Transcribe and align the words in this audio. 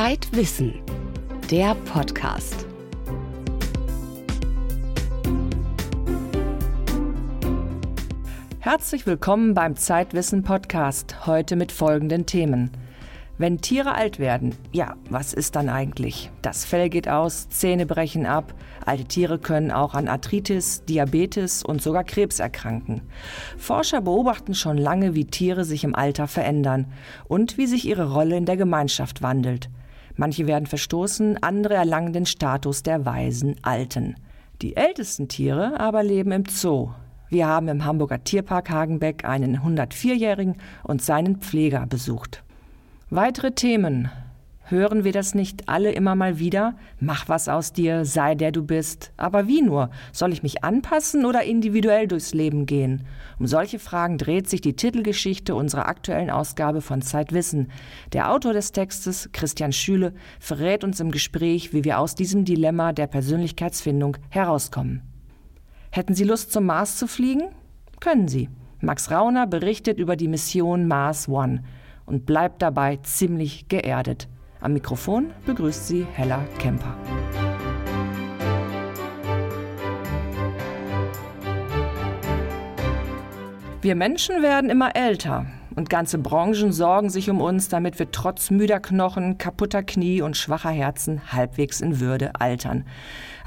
Zeitwissen, 0.00 0.74
der 1.50 1.74
Podcast. 1.74 2.66
Herzlich 8.60 9.06
willkommen 9.06 9.54
beim 9.54 9.74
Zeitwissen 9.74 10.44
Podcast, 10.44 11.26
heute 11.26 11.56
mit 11.56 11.72
folgenden 11.72 12.26
Themen. 12.26 12.70
Wenn 13.38 13.60
Tiere 13.60 13.96
alt 13.96 14.20
werden, 14.20 14.54
ja, 14.70 14.94
was 15.10 15.34
ist 15.34 15.56
dann 15.56 15.68
eigentlich? 15.68 16.30
Das 16.42 16.64
Fell 16.64 16.90
geht 16.90 17.08
aus, 17.08 17.48
Zähne 17.48 17.84
brechen 17.84 18.24
ab, 18.24 18.54
alte 18.86 19.04
Tiere 19.04 19.40
können 19.40 19.72
auch 19.72 19.94
an 19.94 20.06
Arthritis, 20.06 20.84
Diabetes 20.84 21.64
und 21.64 21.82
sogar 21.82 22.04
Krebs 22.04 22.38
erkranken. 22.38 23.02
Forscher 23.56 24.00
beobachten 24.00 24.54
schon 24.54 24.78
lange, 24.78 25.16
wie 25.16 25.24
Tiere 25.24 25.64
sich 25.64 25.82
im 25.82 25.96
Alter 25.96 26.28
verändern 26.28 26.86
und 27.26 27.58
wie 27.58 27.66
sich 27.66 27.84
ihre 27.84 28.12
Rolle 28.12 28.36
in 28.36 28.46
der 28.46 28.56
Gemeinschaft 28.56 29.22
wandelt. 29.22 29.68
Manche 30.18 30.48
werden 30.48 30.66
verstoßen, 30.66 31.40
andere 31.44 31.74
erlangen 31.74 32.12
den 32.12 32.26
Status 32.26 32.82
der 32.82 33.06
weisen 33.06 33.54
Alten. 33.62 34.16
Die 34.62 34.76
ältesten 34.76 35.28
Tiere 35.28 35.78
aber 35.78 36.02
leben 36.02 36.32
im 36.32 36.44
Zoo. 36.44 36.90
Wir 37.28 37.46
haben 37.46 37.68
im 37.68 37.84
Hamburger 37.84 38.24
Tierpark 38.24 38.68
Hagenbeck 38.68 39.24
einen 39.24 39.58
104-Jährigen 39.58 40.56
und 40.82 41.02
seinen 41.02 41.36
Pfleger 41.36 41.86
besucht. 41.86 42.42
Weitere 43.10 43.52
Themen. 43.52 44.10
Hören 44.70 45.02
wir 45.02 45.12
das 45.12 45.34
nicht 45.34 45.66
alle 45.66 45.92
immer 45.92 46.14
mal 46.14 46.38
wieder? 46.38 46.74
Mach 47.00 47.26
was 47.26 47.48
aus 47.48 47.72
dir, 47.72 48.04
sei 48.04 48.34
der 48.34 48.52
du 48.52 48.62
bist. 48.62 49.12
Aber 49.16 49.48
wie 49.48 49.62
nur? 49.62 49.88
Soll 50.12 50.30
ich 50.30 50.42
mich 50.42 50.62
anpassen 50.62 51.24
oder 51.24 51.42
individuell 51.42 52.06
durchs 52.06 52.34
Leben 52.34 52.66
gehen? 52.66 53.06
Um 53.38 53.46
solche 53.46 53.78
Fragen 53.78 54.18
dreht 54.18 54.46
sich 54.46 54.60
die 54.60 54.76
Titelgeschichte 54.76 55.54
unserer 55.54 55.88
aktuellen 55.88 56.28
Ausgabe 56.28 56.82
von 56.82 57.00
Zeitwissen. 57.00 57.70
Der 58.12 58.30
Autor 58.30 58.52
des 58.52 58.72
Textes, 58.72 59.30
Christian 59.32 59.72
Schüle, 59.72 60.12
verrät 60.38 60.84
uns 60.84 61.00
im 61.00 61.12
Gespräch, 61.12 61.72
wie 61.72 61.84
wir 61.84 61.98
aus 61.98 62.14
diesem 62.14 62.44
Dilemma 62.44 62.92
der 62.92 63.06
Persönlichkeitsfindung 63.06 64.18
herauskommen. 64.28 65.00
Hätten 65.90 66.14
Sie 66.14 66.24
Lust 66.24 66.52
zum 66.52 66.66
Mars 66.66 66.98
zu 66.98 67.06
fliegen? 67.06 67.44
Können 68.00 68.28
Sie. 68.28 68.50
Max 68.82 69.10
Rauner 69.10 69.46
berichtet 69.46 69.98
über 69.98 70.14
die 70.14 70.28
Mission 70.28 70.86
Mars 70.86 71.26
One 71.26 71.64
und 72.04 72.26
bleibt 72.26 72.60
dabei 72.60 72.96
ziemlich 72.98 73.68
geerdet. 73.68 74.28
Am 74.60 74.72
Mikrofon 74.72 75.30
begrüßt 75.46 75.86
sie 75.86 76.04
Hella 76.12 76.44
Kemper. 76.58 76.96
Wir 83.80 83.94
Menschen 83.94 84.42
werden 84.42 84.68
immer 84.68 84.96
älter 84.96 85.46
und 85.76 85.88
ganze 85.88 86.18
Branchen 86.18 86.72
sorgen 86.72 87.08
sich 87.08 87.30
um 87.30 87.40
uns, 87.40 87.68
damit 87.68 88.00
wir 88.00 88.10
trotz 88.10 88.50
müder 88.50 88.80
Knochen, 88.80 89.38
kaputter 89.38 89.84
Knie 89.84 90.22
und 90.22 90.36
schwacher 90.36 90.70
Herzen 90.70 91.32
halbwegs 91.32 91.80
in 91.80 92.00
Würde 92.00 92.32
altern. 92.40 92.84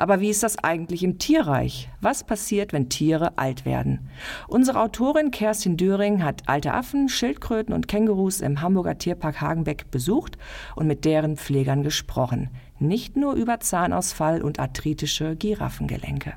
Aber 0.01 0.19
wie 0.19 0.31
ist 0.31 0.41
das 0.41 0.57
eigentlich 0.57 1.03
im 1.03 1.19
Tierreich? 1.19 1.87
Was 2.01 2.23
passiert, 2.23 2.73
wenn 2.73 2.89
Tiere 2.89 3.37
alt 3.37 3.65
werden? 3.65 4.09
Unsere 4.47 4.81
Autorin 4.81 5.29
Kerstin 5.29 5.77
Döring 5.77 6.23
hat 6.23 6.49
alte 6.49 6.73
Affen, 6.73 7.07
Schildkröten 7.07 7.71
und 7.71 7.87
Kängurus 7.87 8.41
im 8.41 8.61
Hamburger 8.61 8.97
Tierpark 8.97 9.41
Hagenbeck 9.41 9.91
besucht 9.91 10.39
und 10.75 10.87
mit 10.87 11.05
deren 11.05 11.37
Pflegern 11.37 11.83
gesprochen. 11.83 12.49
Nicht 12.79 13.15
nur 13.15 13.35
über 13.35 13.59
Zahnausfall 13.59 14.41
und 14.41 14.59
arthritische 14.59 15.35
Giraffengelenke. 15.35 16.33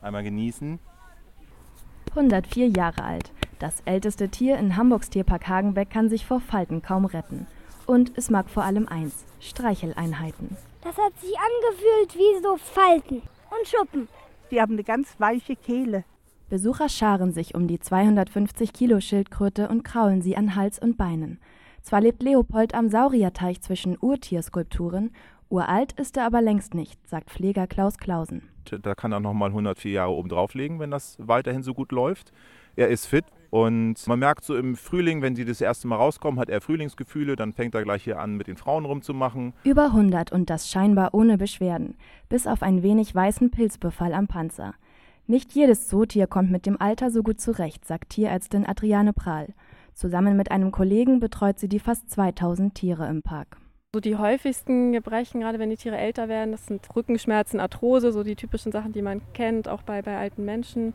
Einmal 0.00 0.22
genießen. 0.22 0.78
104 2.08 2.68
Jahre 2.68 3.04
alt. 3.04 3.32
Das 3.58 3.82
älteste 3.84 4.30
Tier 4.30 4.56
in 4.56 4.78
Hamburgs 4.78 5.10
Tierpark 5.10 5.46
Hagenbeck 5.46 5.90
kann 5.90 6.08
sich 6.08 6.24
vor 6.24 6.40
Falten 6.40 6.80
kaum 6.80 7.04
retten. 7.04 7.46
Und 7.86 8.12
es 8.16 8.30
mag 8.30 8.50
vor 8.50 8.64
allem 8.64 8.88
eins: 8.88 9.24
Streicheleinheiten. 9.40 10.56
Das 10.82 10.96
hat 10.98 11.18
sich 11.20 11.34
angefühlt 11.36 12.14
wie 12.14 12.42
so 12.42 12.56
Falten 12.56 13.22
und 13.50 13.68
Schuppen. 13.68 14.08
Die 14.50 14.60
haben 14.60 14.74
eine 14.74 14.84
ganz 14.84 15.18
weiche 15.18 15.56
Kehle. 15.56 16.04
Besucher 16.48 16.88
scharen 16.88 17.32
sich 17.32 17.54
um 17.56 17.66
die 17.66 17.80
250 17.80 18.72
Kilo 18.72 19.00
Schildkröte 19.00 19.68
und 19.68 19.82
kraulen 19.82 20.22
sie 20.22 20.36
an 20.36 20.54
Hals 20.54 20.78
und 20.78 20.96
Beinen. 20.96 21.40
Zwar 21.82 22.00
lebt 22.00 22.22
Leopold 22.22 22.74
am 22.74 22.88
Saurierteich 22.88 23.60
zwischen 23.60 23.96
Urtierskulpturen, 24.00 25.10
uralt 25.48 25.92
ist 25.92 26.16
er 26.16 26.26
aber 26.26 26.42
längst 26.42 26.74
nicht, 26.74 26.98
sagt 27.08 27.30
Pfleger 27.30 27.66
Klaus 27.66 27.98
Klausen. 27.98 28.42
Da 28.82 28.94
kann 28.94 29.12
er 29.12 29.20
nochmal 29.20 29.50
104 29.50 29.92
Jahre 29.92 30.10
oben 30.10 30.28
drauflegen, 30.28 30.80
wenn 30.80 30.90
das 30.90 31.16
weiterhin 31.20 31.62
so 31.62 31.74
gut 31.74 31.92
läuft. 31.92 32.32
Er 32.74 32.88
ist 32.88 33.06
fit 33.06 33.24
und 33.50 34.06
man 34.06 34.18
merkt 34.18 34.44
so 34.44 34.56
im 34.56 34.76
Frühling, 34.76 35.22
wenn 35.22 35.36
sie 35.36 35.44
das 35.44 35.60
erste 35.60 35.88
Mal 35.88 35.96
rauskommen, 35.96 36.40
hat 36.40 36.48
er 36.48 36.60
Frühlingsgefühle, 36.60 37.36
dann 37.36 37.52
fängt 37.52 37.74
er 37.74 37.82
gleich 37.82 38.04
hier 38.04 38.18
an, 38.18 38.36
mit 38.36 38.46
den 38.46 38.56
Frauen 38.56 38.84
rumzumachen. 38.84 39.52
Über 39.64 39.86
100 39.86 40.32
und 40.32 40.50
das 40.50 40.70
scheinbar 40.70 41.14
ohne 41.14 41.38
Beschwerden, 41.38 41.96
bis 42.28 42.46
auf 42.46 42.62
ein 42.62 42.82
wenig 42.82 43.14
weißen 43.14 43.50
Pilzbefall 43.50 44.12
am 44.12 44.26
Panzer. 44.26 44.74
Nicht 45.26 45.52
jedes 45.52 45.88
Zootier 45.88 46.26
kommt 46.26 46.50
mit 46.50 46.66
dem 46.66 46.80
Alter 46.80 47.10
so 47.10 47.22
gut 47.22 47.40
zurecht, 47.40 47.84
sagt 47.84 48.10
Tierärztin 48.10 48.66
Adriane 48.66 49.12
Prahl. 49.12 49.54
Zusammen 49.92 50.36
mit 50.36 50.50
einem 50.50 50.70
Kollegen 50.70 51.20
betreut 51.20 51.58
sie 51.58 51.68
die 51.68 51.80
fast 51.80 52.10
2000 52.10 52.74
Tiere 52.74 53.08
im 53.08 53.22
Park. 53.22 53.56
So 53.94 54.00
die 54.00 54.16
häufigsten 54.16 54.92
Gebrechen, 54.92 55.40
gerade 55.40 55.58
wenn 55.58 55.70
die 55.70 55.76
Tiere 55.76 55.96
älter 55.96 56.28
werden, 56.28 56.52
das 56.52 56.66
sind 56.66 56.86
Rückenschmerzen, 56.94 57.60
Arthrose, 57.60 58.12
so 58.12 58.22
die 58.22 58.36
typischen 58.36 58.70
Sachen, 58.70 58.92
die 58.92 59.00
man 59.00 59.22
kennt, 59.32 59.68
auch 59.68 59.82
bei, 59.82 60.02
bei 60.02 60.18
alten 60.18 60.44
Menschen 60.44 60.92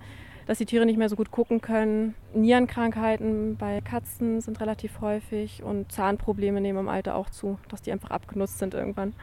dass 0.47 0.57
die 0.57 0.65
Tiere 0.65 0.85
nicht 0.85 0.97
mehr 0.97 1.09
so 1.09 1.15
gut 1.15 1.31
gucken 1.31 1.61
können. 1.61 2.15
Nierenkrankheiten 2.33 3.57
bei 3.57 3.81
Katzen 3.81 4.41
sind 4.41 4.59
relativ 4.59 5.01
häufig 5.01 5.63
und 5.63 5.91
Zahnprobleme 5.91 6.61
nehmen 6.61 6.79
im 6.79 6.89
Alter 6.89 7.15
auch 7.15 7.29
zu, 7.29 7.57
dass 7.69 7.81
die 7.81 7.91
einfach 7.91 8.11
abgenutzt 8.11 8.59
sind 8.59 8.73
irgendwann. 8.73 9.13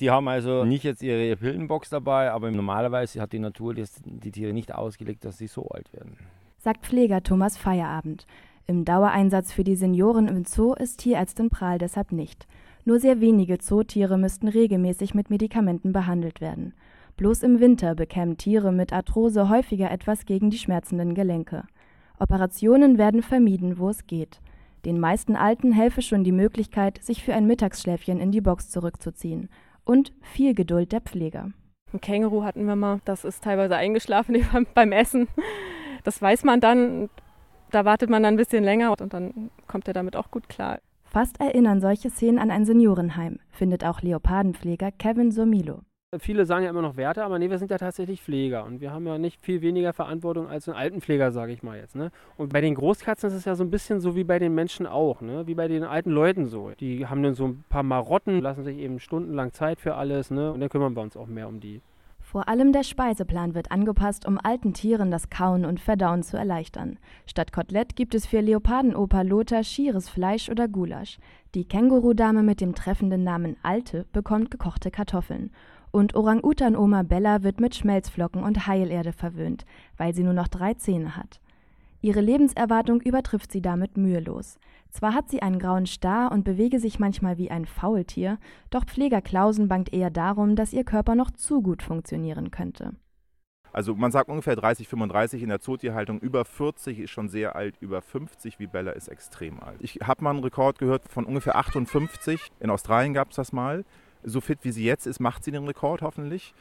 Die 0.00 0.10
haben 0.10 0.28
also 0.28 0.64
nicht 0.64 0.84
jetzt 0.84 1.02
ihre 1.02 1.36
Pillenbox 1.36 1.88
dabei, 1.88 2.30
aber 2.30 2.50
normalerweise 2.50 3.20
hat 3.20 3.32
die 3.32 3.38
Natur 3.38 3.74
die 3.74 4.32
Tiere 4.32 4.52
nicht 4.52 4.74
ausgelegt, 4.74 5.24
dass 5.24 5.38
sie 5.38 5.46
so 5.46 5.68
alt 5.68 5.92
werden. 5.92 6.18
Sagt 6.58 6.84
Pfleger 6.84 7.22
Thomas 7.22 7.56
Feierabend. 7.56 8.26
Im 8.66 8.84
Dauereinsatz 8.84 9.52
für 9.52 9.64
die 9.64 9.76
Senioren 9.76 10.28
im 10.28 10.44
Zoo 10.44 10.74
ist 10.74 10.98
Tierärztin 10.98 11.48
Prahl 11.48 11.78
deshalb 11.78 12.12
nicht. 12.12 12.46
Nur 12.84 12.98
sehr 12.98 13.20
wenige 13.20 13.58
Zootiere 13.58 14.18
müssten 14.18 14.48
regelmäßig 14.48 15.14
mit 15.14 15.30
Medikamenten 15.30 15.92
behandelt 15.92 16.40
werden. 16.40 16.74
Bloß 17.16 17.44
im 17.44 17.60
Winter 17.60 17.94
bekämen 17.94 18.36
Tiere 18.36 18.72
mit 18.72 18.92
Arthrose 18.92 19.48
häufiger 19.48 19.90
etwas 19.90 20.26
gegen 20.26 20.50
die 20.50 20.58
schmerzenden 20.58 21.14
Gelenke. 21.14 21.64
Operationen 22.18 22.98
werden 22.98 23.22
vermieden, 23.22 23.78
wo 23.78 23.88
es 23.88 24.06
geht. 24.06 24.40
Den 24.84 25.00
meisten 25.00 25.34
Alten 25.34 25.72
helfe 25.72 26.02
schon 26.02 26.24
die 26.24 26.32
Möglichkeit, 26.32 27.02
sich 27.02 27.24
für 27.24 27.34
ein 27.34 27.46
Mittagsschläfchen 27.46 28.20
in 28.20 28.32
die 28.32 28.42
Box 28.42 28.68
zurückzuziehen. 28.68 29.48
Und 29.84 30.12
viel 30.20 30.54
Geduld 30.54 30.92
der 30.92 31.00
Pfleger. 31.00 31.52
Ein 31.92 32.00
Känguru 32.02 32.44
hatten 32.44 32.66
wir 32.66 32.76
mal, 32.76 33.00
das 33.06 33.24
ist 33.24 33.42
teilweise 33.42 33.76
eingeschlafen 33.76 34.36
beim 34.74 34.92
Essen. 34.92 35.28
Das 36.04 36.20
weiß 36.20 36.44
man 36.44 36.60
dann, 36.60 37.08
da 37.70 37.86
wartet 37.86 38.10
man 38.10 38.22
dann 38.22 38.34
ein 38.34 38.38
bisschen 38.38 38.62
länger 38.62 38.90
und 38.90 39.14
dann 39.14 39.50
kommt 39.66 39.88
er 39.88 39.94
damit 39.94 40.16
auch 40.16 40.30
gut 40.30 40.50
klar. 40.50 40.80
Fast 41.04 41.40
erinnern 41.40 41.80
solche 41.80 42.10
Szenen 42.10 42.38
an 42.38 42.50
ein 42.50 42.66
Seniorenheim, 42.66 43.38
findet 43.48 43.84
auch 43.84 44.02
Leopardenpfleger 44.02 44.92
Kevin 44.92 45.32
Somilo. 45.32 45.80
Viele 46.20 46.46
sagen 46.46 46.62
ja 46.62 46.70
immer 46.70 46.82
noch 46.82 46.96
Werte, 46.96 47.24
aber 47.24 47.36
nee, 47.40 47.50
wir 47.50 47.58
sind 47.58 47.68
ja 47.72 47.78
tatsächlich 47.78 48.22
Pfleger 48.22 48.64
und 48.64 48.80
wir 48.80 48.92
haben 48.92 49.08
ja 49.08 49.18
nicht 49.18 49.44
viel 49.44 49.60
weniger 49.60 49.92
Verantwortung 49.92 50.48
als 50.48 50.68
ein 50.68 50.76
Altenpfleger, 50.76 51.32
sage 51.32 51.52
ich 51.52 51.64
mal 51.64 51.76
jetzt. 51.76 51.96
Ne? 51.96 52.12
Und 52.36 52.52
bei 52.52 52.60
den 52.60 52.76
Großkatzen 52.76 53.28
ist 53.28 53.34
es 53.34 53.44
ja 53.44 53.56
so 53.56 53.64
ein 53.64 53.72
bisschen 53.72 53.98
so 53.98 54.14
wie 54.14 54.22
bei 54.22 54.38
den 54.38 54.54
Menschen 54.54 54.86
auch, 54.86 55.20
ne? 55.20 55.48
wie 55.48 55.56
bei 55.56 55.66
den 55.66 55.82
alten 55.82 56.10
Leuten 56.10 56.46
so. 56.46 56.70
Die 56.78 57.08
haben 57.08 57.24
dann 57.24 57.34
so 57.34 57.48
ein 57.48 57.64
paar 57.68 57.82
Marotten, 57.82 58.40
lassen 58.40 58.62
sich 58.62 58.78
eben 58.78 59.00
stundenlang 59.00 59.52
Zeit 59.52 59.80
für 59.80 59.96
alles 59.96 60.30
ne? 60.30 60.52
und 60.52 60.60
dann 60.60 60.68
kümmern 60.68 60.94
wir 60.94 61.02
uns 61.02 61.16
auch 61.16 61.26
mehr 61.26 61.48
um 61.48 61.58
die. 61.58 61.80
Vor 62.20 62.48
allem 62.48 62.72
der 62.72 62.84
Speiseplan 62.84 63.54
wird 63.54 63.72
angepasst, 63.72 64.26
um 64.26 64.38
alten 64.40 64.74
Tieren 64.74 65.10
das 65.10 65.28
Kauen 65.30 65.64
und 65.64 65.80
Verdauen 65.80 66.22
zu 66.22 66.36
erleichtern. 66.36 66.98
Statt 67.24 67.52
Kotelett 67.52 67.96
gibt 67.96 68.14
es 68.14 68.26
für 68.26 68.40
Leopardenoper 68.40 69.24
Lothar 69.24 69.64
schieres 69.64 70.08
Fleisch 70.08 70.48
oder 70.48 70.68
Gulasch. 70.68 71.18
Die 71.54 71.64
Kängurudame 71.64 72.42
mit 72.42 72.60
dem 72.60 72.74
treffenden 72.74 73.24
Namen 73.24 73.56
Alte 73.62 74.06
bekommt 74.12 74.50
gekochte 74.50 74.90
Kartoffeln. 74.90 75.50
Und 75.96 76.14
Orang-Utan-Oma 76.14 77.04
Bella 77.04 77.42
wird 77.42 77.58
mit 77.58 77.74
Schmelzflocken 77.74 78.42
und 78.42 78.66
Heilerde 78.66 79.14
verwöhnt, 79.14 79.64
weil 79.96 80.14
sie 80.14 80.24
nur 80.24 80.34
noch 80.34 80.46
drei 80.46 80.74
Zähne 80.74 81.16
hat. 81.16 81.40
Ihre 82.02 82.20
Lebenserwartung 82.20 83.00
übertrifft 83.00 83.50
sie 83.50 83.62
damit 83.62 83.96
mühelos. 83.96 84.58
Zwar 84.90 85.14
hat 85.14 85.30
sie 85.30 85.40
einen 85.40 85.58
grauen 85.58 85.86
Star 85.86 86.32
und 86.32 86.44
bewege 86.44 86.80
sich 86.80 86.98
manchmal 86.98 87.38
wie 87.38 87.50
ein 87.50 87.64
Faultier, 87.64 88.36
doch 88.68 88.84
Pfleger 88.84 89.22
Klausen 89.22 89.68
bangt 89.68 89.90
eher 89.90 90.10
darum, 90.10 90.54
dass 90.54 90.74
ihr 90.74 90.84
Körper 90.84 91.14
noch 91.14 91.30
zu 91.30 91.62
gut 91.62 91.82
funktionieren 91.82 92.50
könnte. 92.50 92.92
Also 93.72 93.94
man 93.94 94.12
sagt 94.12 94.28
ungefähr 94.28 94.54
30, 94.54 94.88
35 94.88 95.42
in 95.42 95.48
der 95.48 95.60
Zootierhaltung, 95.60 96.20
über 96.20 96.44
40 96.44 96.98
ist 96.98 97.10
schon 97.10 97.30
sehr 97.30 97.56
alt, 97.56 97.74
über 97.80 98.02
50 98.02 98.58
wie 98.58 98.66
Bella 98.66 98.92
ist 98.92 99.08
extrem 99.08 99.60
alt. 99.60 99.78
Ich 99.80 100.00
habe 100.02 100.22
mal 100.22 100.30
einen 100.32 100.44
Rekord 100.44 100.78
gehört 100.78 101.08
von 101.08 101.24
ungefähr 101.24 101.56
58, 101.56 102.38
in 102.60 102.68
Australien 102.68 103.14
gab 103.14 103.30
es 103.30 103.36
das 103.36 103.54
mal 103.54 103.86
so 104.26 104.40
fit 104.40 104.58
wie 104.62 104.72
sie 104.72 104.84
jetzt 104.84 105.06
ist, 105.06 105.20
macht 105.20 105.44
sie 105.44 105.52
den 105.52 105.64
Rekord 105.64 106.02
hoffentlich. 106.02 106.52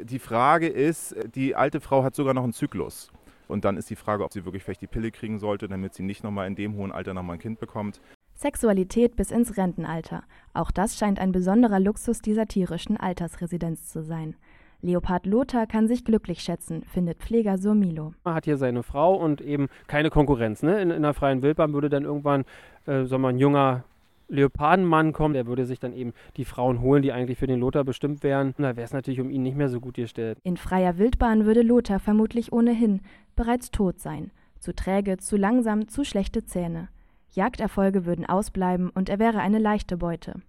Die 0.00 0.18
Frage 0.18 0.68
ist, 0.68 1.14
die 1.34 1.54
alte 1.54 1.80
Frau 1.80 2.02
hat 2.02 2.14
sogar 2.14 2.34
noch 2.34 2.44
einen 2.44 2.52
Zyklus. 2.52 3.10
Und 3.48 3.64
dann 3.64 3.76
ist 3.76 3.90
die 3.90 3.96
Frage, 3.96 4.24
ob 4.24 4.32
sie 4.32 4.44
wirklich 4.44 4.64
vielleicht 4.64 4.80
die 4.80 4.86
Pille 4.86 5.10
kriegen 5.10 5.38
sollte, 5.38 5.68
damit 5.68 5.94
sie 5.94 6.02
nicht 6.02 6.24
nochmal 6.24 6.46
in 6.46 6.54
dem 6.54 6.74
hohen 6.74 6.92
Alter 6.92 7.14
nochmal 7.14 7.36
ein 7.36 7.40
Kind 7.40 7.60
bekommt. 7.60 8.00
Sexualität 8.34 9.14
bis 9.14 9.30
ins 9.30 9.56
Rentenalter. 9.56 10.24
Auch 10.54 10.70
das 10.70 10.96
scheint 10.96 11.20
ein 11.20 11.32
besonderer 11.32 11.78
Luxus 11.78 12.20
dieser 12.20 12.46
tierischen 12.46 12.96
Altersresidenz 12.96 13.88
zu 13.88 14.02
sein. 14.02 14.36
Leopard 14.80 15.26
Lothar 15.26 15.66
kann 15.66 15.86
sich 15.86 16.04
glücklich 16.04 16.40
schätzen, 16.40 16.82
findet 16.82 17.18
Pfleger 17.18 17.56
Surmilo. 17.56 18.14
Man 18.24 18.34
hat 18.34 18.46
hier 18.46 18.56
seine 18.56 18.82
Frau 18.82 19.14
und 19.14 19.40
eben 19.40 19.68
keine 19.86 20.10
Konkurrenz. 20.10 20.62
Ne? 20.64 20.80
In, 20.82 20.90
in 20.90 20.96
einer 20.96 21.14
freien 21.14 21.42
Wildbahn 21.42 21.72
würde 21.72 21.88
dann 21.88 22.02
irgendwann 22.02 22.44
äh, 22.86 23.04
so 23.04 23.16
ein 23.16 23.38
junger 23.38 23.84
Leopardenmann 24.28 25.12
kommen, 25.12 25.34
der 25.34 25.46
würde 25.46 25.66
sich 25.66 25.78
dann 25.78 25.92
eben 25.92 26.12
die 26.36 26.44
Frauen 26.44 26.80
holen, 26.80 27.02
die 27.02 27.12
eigentlich 27.12 27.38
für 27.38 27.46
den 27.46 27.60
Lothar 27.60 27.84
bestimmt 27.84 28.22
wären. 28.22 28.54
Und 28.56 28.62
da 28.62 28.76
wäre 28.76 28.84
es 28.84 28.92
natürlich 28.92 29.20
um 29.20 29.30
ihn 29.30 29.42
nicht 29.42 29.56
mehr 29.56 29.68
so 29.68 29.80
gut 29.80 29.94
gestellt. 29.94 30.38
In 30.42 30.56
freier 30.56 30.98
Wildbahn 30.98 31.44
würde 31.44 31.62
Lothar 31.62 31.98
vermutlich 31.98 32.52
ohnehin 32.52 33.00
bereits 33.36 33.70
tot 33.70 34.00
sein. 34.00 34.30
Zu 34.58 34.74
träge, 34.74 35.18
zu 35.18 35.36
langsam, 35.36 35.88
zu 35.88 36.04
schlechte 36.04 36.44
Zähne. 36.44 36.88
Jagderfolge 37.32 38.04
würden 38.04 38.26
ausbleiben 38.26 38.90
und 38.90 39.08
er 39.08 39.18
wäre 39.18 39.40
eine 39.40 39.58
leichte 39.58 39.96
Beute. 39.96 40.40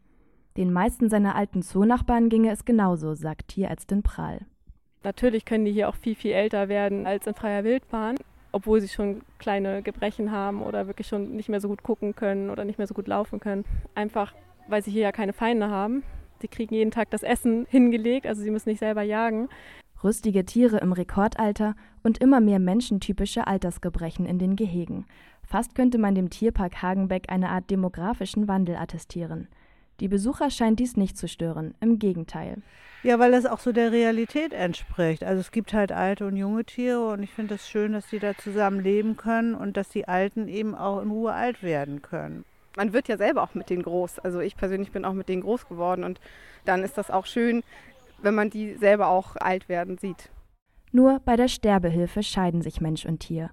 Den 0.57 0.71
meisten 0.71 1.09
seiner 1.09 1.35
alten 1.35 1.61
Zoonachbarn 1.63 2.29
ginge 2.29 2.51
es 2.51 2.65
genauso, 2.65 3.15
sagt 3.15 3.47
Tierärztin 3.47 4.03
Prahl. 4.03 4.41
Natürlich 5.03 5.45
können 5.45 5.65
die 5.65 5.71
hier 5.71 5.89
auch 5.89 5.95
viel, 5.95 6.15
viel 6.15 6.31
älter 6.31 6.69
werden 6.69 7.07
als 7.07 7.25
in 7.25 7.33
freier 7.33 7.63
Wildbahn, 7.63 8.15
obwohl 8.53 8.79
sie 8.79 8.87
schon 8.87 9.23
kleine 9.39 9.81
Gebrechen 9.81 10.31
haben 10.31 10.61
oder 10.61 10.87
wirklich 10.87 11.07
schon 11.07 11.35
nicht 11.35 11.49
mehr 11.49 11.59
so 11.59 11.67
gut 11.67 11.83
gucken 11.83 12.15
können 12.15 12.49
oder 12.49 12.63
nicht 12.63 12.77
mehr 12.77 12.87
so 12.87 12.93
gut 12.93 13.07
laufen 13.07 13.41
können. 13.41 13.65
Einfach, 13.95 14.33
weil 14.69 14.81
sie 14.81 14.91
hier 14.91 15.01
ja 15.01 15.11
keine 15.11 15.33
Feinde 15.33 15.69
haben. 15.69 16.03
Sie 16.39 16.47
kriegen 16.47 16.73
jeden 16.73 16.91
Tag 16.91 17.09
das 17.09 17.23
Essen 17.23 17.65
hingelegt, 17.69 18.27
also 18.27 18.41
sie 18.41 18.51
müssen 18.51 18.69
nicht 18.69 18.79
selber 18.79 19.01
jagen. 19.01 19.49
Rüstige 20.03 20.45
Tiere 20.45 20.77
im 20.77 20.91
Rekordalter 20.91 21.75
und 22.03 22.19
immer 22.19 22.41
mehr 22.41 22.59
menschentypische 22.59 23.47
Altersgebrechen 23.47 24.25
in 24.25 24.37
den 24.37 24.55
Gehegen. 24.55 25.05
Fast 25.43 25.75
könnte 25.75 25.97
man 25.97 26.13
dem 26.13 26.29
Tierpark 26.29 26.81
Hagenbeck 26.81 27.31
eine 27.31 27.49
Art 27.49 27.69
demografischen 27.69 28.47
Wandel 28.47 28.75
attestieren. 28.75 29.47
Die 30.03 30.09
Besucher 30.09 30.49
scheint 30.49 30.81
dies 30.81 30.97
nicht 30.97 31.17
zu 31.17 31.29
stören, 31.29 31.75
im 31.79 31.97
Gegenteil. 31.97 32.57
Ja, 33.03 33.19
weil 33.19 33.31
das 33.31 33.45
auch 33.45 33.59
so 33.59 33.71
der 33.71 33.93
Realität 33.93 34.51
entspricht. 34.51 35.23
Also 35.23 35.39
es 35.39 35.51
gibt 35.51 35.71
halt 35.71 35.93
alte 35.93 36.27
und 36.27 36.35
junge 36.35 36.65
Tiere 36.65 37.07
und 37.07 37.23
ich 37.23 37.31
finde 37.31 37.55
es 37.55 37.61
das 37.61 37.69
schön, 37.69 37.93
dass 37.93 38.09
die 38.09 38.19
da 38.19 38.35
zusammen 38.37 38.81
leben 38.81 39.15
können 39.15 39.55
und 39.55 39.77
dass 39.77 39.87
die 39.87 40.05
Alten 40.05 40.49
eben 40.49 40.75
auch 40.75 41.01
in 41.01 41.09
Ruhe 41.09 41.31
alt 41.31 41.63
werden 41.63 42.01
können. 42.01 42.43
Man 42.75 42.91
wird 42.91 43.07
ja 43.07 43.15
selber 43.15 43.43
auch 43.43 43.53
mit 43.53 43.69
denen 43.69 43.83
groß. 43.83 44.19
Also 44.19 44.41
ich 44.41 44.57
persönlich 44.57 44.91
bin 44.91 45.05
auch 45.05 45.13
mit 45.13 45.29
denen 45.29 45.41
groß 45.41 45.69
geworden 45.69 46.03
und 46.03 46.19
dann 46.65 46.83
ist 46.83 46.97
das 46.97 47.09
auch 47.09 47.25
schön, 47.25 47.63
wenn 48.21 48.35
man 48.35 48.49
die 48.49 48.75
selber 48.75 49.07
auch 49.07 49.37
alt 49.37 49.69
werden 49.69 49.97
sieht. 49.97 50.31
Nur 50.91 51.21
bei 51.23 51.37
der 51.37 51.47
Sterbehilfe 51.47 52.23
scheiden 52.23 52.61
sich 52.61 52.81
Mensch 52.81 53.05
und 53.05 53.21
Tier. 53.21 53.51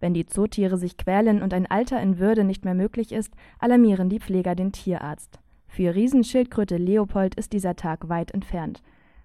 Wenn 0.00 0.14
die 0.14 0.26
Zootiere 0.26 0.78
sich 0.78 0.96
quälen 0.96 1.42
und 1.42 1.54
ein 1.54 1.70
Alter 1.70 2.02
in 2.02 2.18
Würde 2.18 2.42
nicht 2.42 2.64
mehr 2.64 2.74
möglich 2.74 3.12
ist, 3.12 3.32
alarmieren 3.60 4.08
die 4.08 4.18
Pfleger 4.18 4.56
den 4.56 4.72
Tierarzt. 4.72 5.38
Für 5.74 5.94
Riesenschildkröte 5.94 6.76
Leopold 6.76 7.34
ist 7.34 7.54
dieser 7.54 7.76
Tag 7.76 8.10
weit 8.10 8.32
entfernt. 8.32 8.82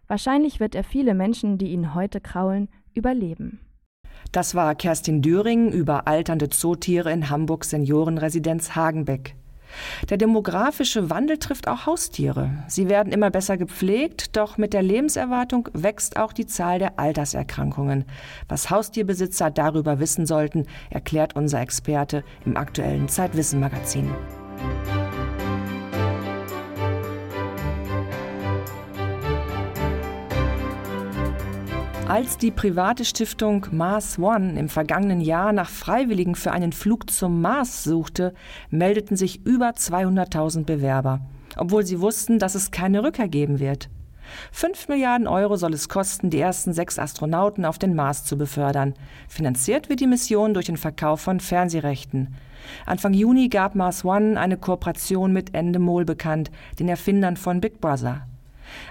Wahrscheinlich 0.08 0.62
wird 0.62 0.76
er 0.76 0.86
viele 0.86 1.14
Menschen, 1.14 1.58
die 1.58 1.74
ihn 1.74 1.94
heute 1.94 2.22
kraulen, 2.22 2.70
überleben. 2.94 3.60
Das 4.32 4.56
war 4.56 4.74
Kerstin 4.74 5.22
Düring 5.22 5.74
über 5.74 6.08
alternde 6.08 6.48
Zootiere 6.48 7.12
in 7.12 7.30
Hamburgs 7.30 7.72
Seniorenresidenz 7.72 8.78
Hagenbeck. 8.78 9.36
Der 10.10 10.16
demografische 10.16 11.10
Wandel 11.10 11.38
trifft 11.38 11.68
auch 11.68 11.86
Haustiere. 11.86 12.64
Sie 12.70 12.88
werden 12.88 13.12
immer 13.12 13.30
besser 13.30 13.58
gepflegt, 13.58 14.38
doch 14.38 14.58
mit 14.58 14.72
der 14.72 14.84
Lebenserwartung 14.84 15.68
wächst 15.74 16.16
auch 16.16 16.32
die 16.32 16.46
Zahl 16.46 16.80
der 16.80 16.98
Alterserkrankungen. 16.98 18.06
Was 18.48 18.70
Haustierbesitzer 18.70 19.52
darüber 19.52 20.00
wissen 20.00 20.26
sollten, 20.26 20.66
erklärt 20.90 21.36
unser 21.36 21.60
Experte 21.60 22.24
im 22.46 22.56
aktuellen 22.56 23.10
Zeitwissen 23.10 23.60
Magazin. 23.60 24.10
Als 32.08 32.38
die 32.38 32.52
private 32.52 33.04
Stiftung 33.04 33.66
Mars 33.72 34.18
One 34.18 34.58
im 34.58 34.70
vergangenen 34.70 35.20
Jahr 35.20 35.52
nach 35.52 35.70
Freiwilligen 35.70 36.36
für 36.36 36.54
einen 36.54 36.72
Flug 36.72 37.10
zum 37.10 37.42
Mars 37.42 37.84
suchte, 37.84 38.34
meldeten 38.70 39.18
sich 39.18 39.46
über 39.46 39.72
200.000 39.72 40.64
Bewerber, 40.64 41.20
obwohl 41.58 41.86
sie 41.86 42.00
wussten, 42.00 42.40
dass 42.40 42.56
es 42.56 42.72
keine 42.72 43.04
Rückkehr 43.04 43.28
geben 43.28 43.60
wird. 43.60 43.90
Fünf 44.54 44.88
Milliarden 44.88 45.28
Euro 45.28 45.58
soll 45.58 45.74
es 45.74 45.90
kosten, 45.90 46.30
die 46.30 46.40
ersten 46.40 46.72
sechs 46.72 46.98
Astronauten 46.98 47.66
auf 47.66 47.78
den 47.78 47.94
Mars 47.94 48.24
zu 48.24 48.38
befördern. 48.38 48.94
Finanziert 49.28 49.90
wird 49.90 50.00
die 50.00 50.08
Mission 50.08 50.54
durch 50.54 50.68
den 50.68 50.78
Verkauf 50.78 51.20
von 51.20 51.42
Fernsehrechten. 51.42 52.36
Anfang 52.86 53.14
Juni 53.14 53.50
gab 53.50 53.76
Mars 53.76 54.06
One 54.06 54.40
eine 54.40 54.56
Kooperation 54.56 55.34
mit 55.34 55.54
Endemol 55.54 56.06
bekannt, 56.06 56.52
den 56.80 56.88
Erfindern 56.88 57.36
von 57.36 57.60
Big 57.60 57.82
Brother. 57.82 58.28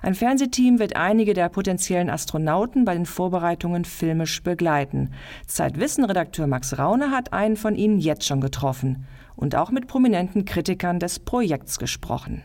Ein 0.03 0.15
Fernsehteam 0.15 0.79
wird 0.79 0.97
einige 0.97 1.35
der 1.35 1.49
potenziellen 1.49 2.11
Astronauten 2.11 2.85
bei 2.85 2.95
den 2.95 3.07
Vorbereitungen 3.07 3.85
filmisch 3.85 4.43
begleiten. 4.43 5.11
Zeitwissen-Redakteur 5.47 6.47
Max 6.47 6.79
Raune 6.79 7.11
hat 7.11 7.33
einen 7.33 7.57
von 7.57 7.75
ihnen 7.75 7.99
jetzt 7.99 8.25
schon 8.25 8.41
getroffen 8.41 9.07
und 9.37 9.55
auch 9.55 9.71
mit 9.71 9.87
prominenten 9.87 10.45
Kritikern 10.45 10.99
des 10.99 11.19
Projekts 11.19 11.79
gesprochen. 11.79 12.43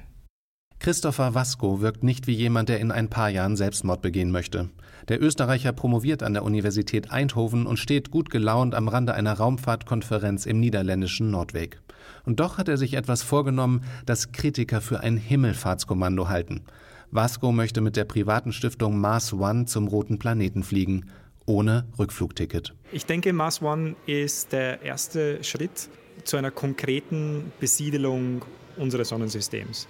Christopher 0.82 1.36
Vasco 1.36 1.80
wirkt 1.80 2.04
nicht 2.04 2.26
wie 2.26 2.34
jemand, 2.34 2.68
der 2.68 2.80
in 2.80 2.92
ein 2.92 3.08
paar 3.08 3.30
Jahren 3.30 3.56
Selbstmord 3.56 4.02
begehen 4.02 4.32
möchte. 4.32 4.72
Der 5.10 5.22
Österreicher 5.22 5.74
promoviert 5.74 6.24
an 6.24 6.34
der 6.34 6.44
Universität 6.44 7.12
Eindhoven 7.12 7.68
und 7.68 7.78
steht 7.78 8.10
gut 8.10 8.32
gelaunt 8.32 8.74
am 8.74 8.88
Rande 8.88 9.14
einer 9.14 9.34
Raumfahrtkonferenz 9.34 10.48
im 10.48 10.60
niederländischen 10.60 11.30
Nordweg. 11.30 11.80
Und 12.26 12.40
doch 12.40 12.58
hat 12.58 12.68
er 12.68 12.78
sich 12.78 12.96
etwas 12.96 13.22
vorgenommen, 13.22 13.84
das 14.08 14.32
Kritiker 14.32 14.82
für 14.82 15.02
ein 15.02 15.18
Himmelfahrtskommando 15.18 16.30
halten. 16.30 16.62
Vasco 17.12 17.52
möchte 17.52 17.82
mit 17.82 17.98
der 17.98 18.06
privaten 18.06 18.54
Stiftung 18.54 19.00
Mars 19.00 19.34
One 19.34 19.66
zum 19.66 19.90
roten 19.90 20.18
Planeten 20.18 20.64
fliegen, 20.64 21.08
ohne 21.46 21.86
Rückflugticket. 22.00 22.74
Ich 22.94 23.06
denke, 23.06 23.34
Mars 23.34 23.62
One 23.62 23.96
ist 24.06 24.54
der 24.54 24.82
erste 24.82 25.44
Schritt 25.44 25.90
zu 26.24 26.38
einer 26.38 26.52
konkreten 26.52 27.52
Besiedelung 27.60 28.46
unseres 28.78 29.10
Sonnensystems. 29.10 29.88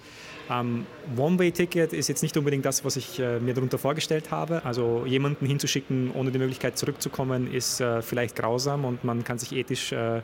Ähm, 0.50 0.86
One-Way-Ticket 1.16 1.92
ist 1.92 2.08
jetzt 2.08 2.22
nicht 2.22 2.36
unbedingt 2.36 2.64
das, 2.64 2.84
was 2.84 2.96
ich 2.96 3.18
äh, 3.18 3.40
mir 3.40 3.54
darunter 3.54 3.78
vorgestellt 3.78 4.30
habe. 4.30 4.64
Also 4.64 5.04
jemanden 5.06 5.46
hinzuschicken, 5.46 6.10
ohne 6.12 6.30
die 6.30 6.38
Möglichkeit 6.38 6.78
zurückzukommen, 6.78 7.52
ist 7.52 7.80
äh, 7.80 8.02
vielleicht 8.02 8.36
grausam 8.36 8.84
und 8.84 9.04
man 9.04 9.24
kann 9.24 9.38
sich 9.38 9.52
ethisch 9.52 9.92
äh, 9.92 10.22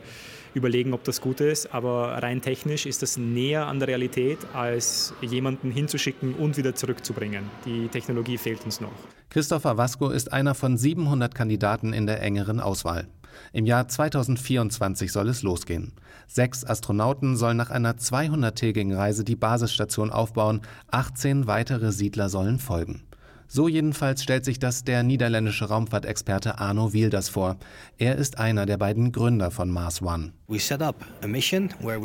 überlegen, 0.53 0.93
ob 0.93 1.03
das 1.03 1.21
gut 1.21 1.41
ist. 1.41 1.73
Aber 1.73 2.21
rein 2.21 2.41
technisch 2.41 2.85
ist 2.85 3.01
das 3.01 3.17
näher 3.17 3.67
an 3.67 3.79
der 3.79 3.87
Realität, 3.87 4.39
als 4.53 5.13
jemanden 5.21 5.71
hinzuschicken 5.71 6.33
und 6.35 6.57
wieder 6.57 6.75
zurückzubringen. 6.75 7.43
Die 7.65 7.87
Technologie 7.87 8.37
fehlt 8.37 8.63
uns 8.65 8.81
noch. 8.81 8.91
Christopher 9.29 9.77
Vasco 9.77 10.09
ist 10.09 10.33
einer 10.33 10.55
von 10.55 10.77
700 10.77 11.35
Kandidaten 11.35 11.93
in 11.93 12.07
der 12.07 12.21
engeren 12.21 12.59
Auswahl. 12.59 13.07
Im 13.53 13.65
Jahr 13.65 13.87
2024 13.87 15.11
soll 15.11 15.29
es 15.29 15.43
losgehen. 15.43 15.93
Sechs 16.27 16.63
Astronauten 16.63 17.37
sollen 17.37 17.57
nach 17.57 17.69
einer 17.69 17.93
200-tägigen 17.93 18.95
Reise 18.95 19.23
die 19.23 19.35
Basisstation 19.35 20.11
aufbauen, 20.11 20.61
18 20.91 21.47
weitere 21.47 21.91
Siedler 21.91 22.29
sollen 22.29 22.59
folgen. 22.59 23.03
So 23.51 23.67
jedenfalls 23.67 24.21
stellt 24.21 24.45
sich 24.45 24.59
das 24.59 24.83
der 24.83 25.01
niederländische 25.01 25.65
Raumfahrtexperte 25.65 26.59
Arno 26.59 26.93
Wilders 26.93 27.29
vor. 27.29 27.57
Er 27.97 28.15
ist 28.15 28.37
einer 28.37 28.67
der 28.67 28.77
beiden 28.77 29.11
Gründer 29.11 29.49
von 29.49 29.71
Mars 29.71 30.03
One. 30.03 30.33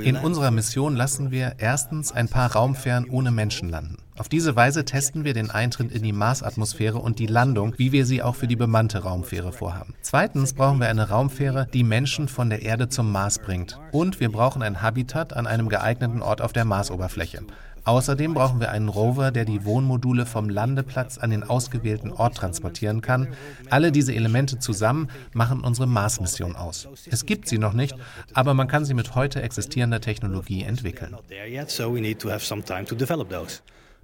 In 0.02 0.16
unserer 0.16 0.50
Mission 0.50 0.96
lassen 0.96 1.30
wir 1.30 1.56
erstens 1.58 2.12
ein 2.12 2.28
paar 2.28 2.52
Raumfähren 2.52 3.10
ohne 3.10 3.30
Menschen 3.30 3.68
landen. 3.68 3.98
Auf 4.16 4.30
diese 4.30 4.56
Weise 4.56 4.86
testen 4.86 5.24
wir 5.24 5.34
den 5.34 5.50
Eintritt 5.50 5.92
in 5.92 6.02
die 6.02 6.12
Marsatmosphäre 6.12 6.98
und 6.98 7.18
die 7.18 7.26
Landung, 7.26 7.74
wie 7.76 7.92
wir 7.92 8.06
sie 8.06 8.22
auch 8.22 8.36
für 8.36 8.46
die 8.46 8.56
bemannte 8.56 9.02
Raumfähre 9.02 9.52
vorhaben. 9.52 9.94
Zweitens 10.00 10.54
brauchen 10.54 10.80
wir 10.80 10.88
eine 10.88 11.10
Raumfähre, 11.10 11.66
die 11.74 11.84
Menschen 11.84 12.28
von 12.28 12.48
der 12.48 12.62
Erde 12.62 12.88
zum 12.88 13.12
Mars 13.12 13.38
bringt. 13.38 13.78
Und 13.92 14.18
wir 14.18 14.32
brauchen 14.32 14.62
ein 14.62 14.80
Habitat 14.80 15.34
an 15.34 15.46
einem 15.46 15.68
geeigneten 15.68 16.22
Ort 16.22 16.40
auf 16.40 16.54
der 16.54 16.64
Marsoberfläche. 16.64 17.42
Außerdem 17.84 18.32
brauchen 18.34 18.60
wir 18.60 18.70
einen 18.70 18.88
Rover, 18.88 19.30
der 19.30 19.44
die 19.44 19.64
Wohnmodule 19.64 20.24
vom 20.24 20.48
Landeplatz 20.48 21.18
an 21.18 21.30
den 21.30 21.42
ausgewählten 21.42 22.10
Ort 22.10 22.36
transportieren 22.36 23.02
kann. 23.02 23.28
Alle 23.68 23.92
diese 23.92 24.14
Elemente 24.14 24.58
zusammen 24.58 25.08
machen 25.32 25.60
unsere 25.60 25.86
Mars-Mission 25.86 26.56
aus. 26.56 26.88
Es 27.10 27.26
gibt 27.26 27.48
sie 27.48 27.58
noch 27.58 27.74
nicht, 27.74 27.94
aber 28.32 28.54
man 28.54 28.68
kann 28.68 28.84
sie 28.84 28.94
mit 28.94 29.14
heute 29.14 29.42
existierender 29.42 30.00
Technologie 30.00 30.62
entwickeln. 30.62 31.14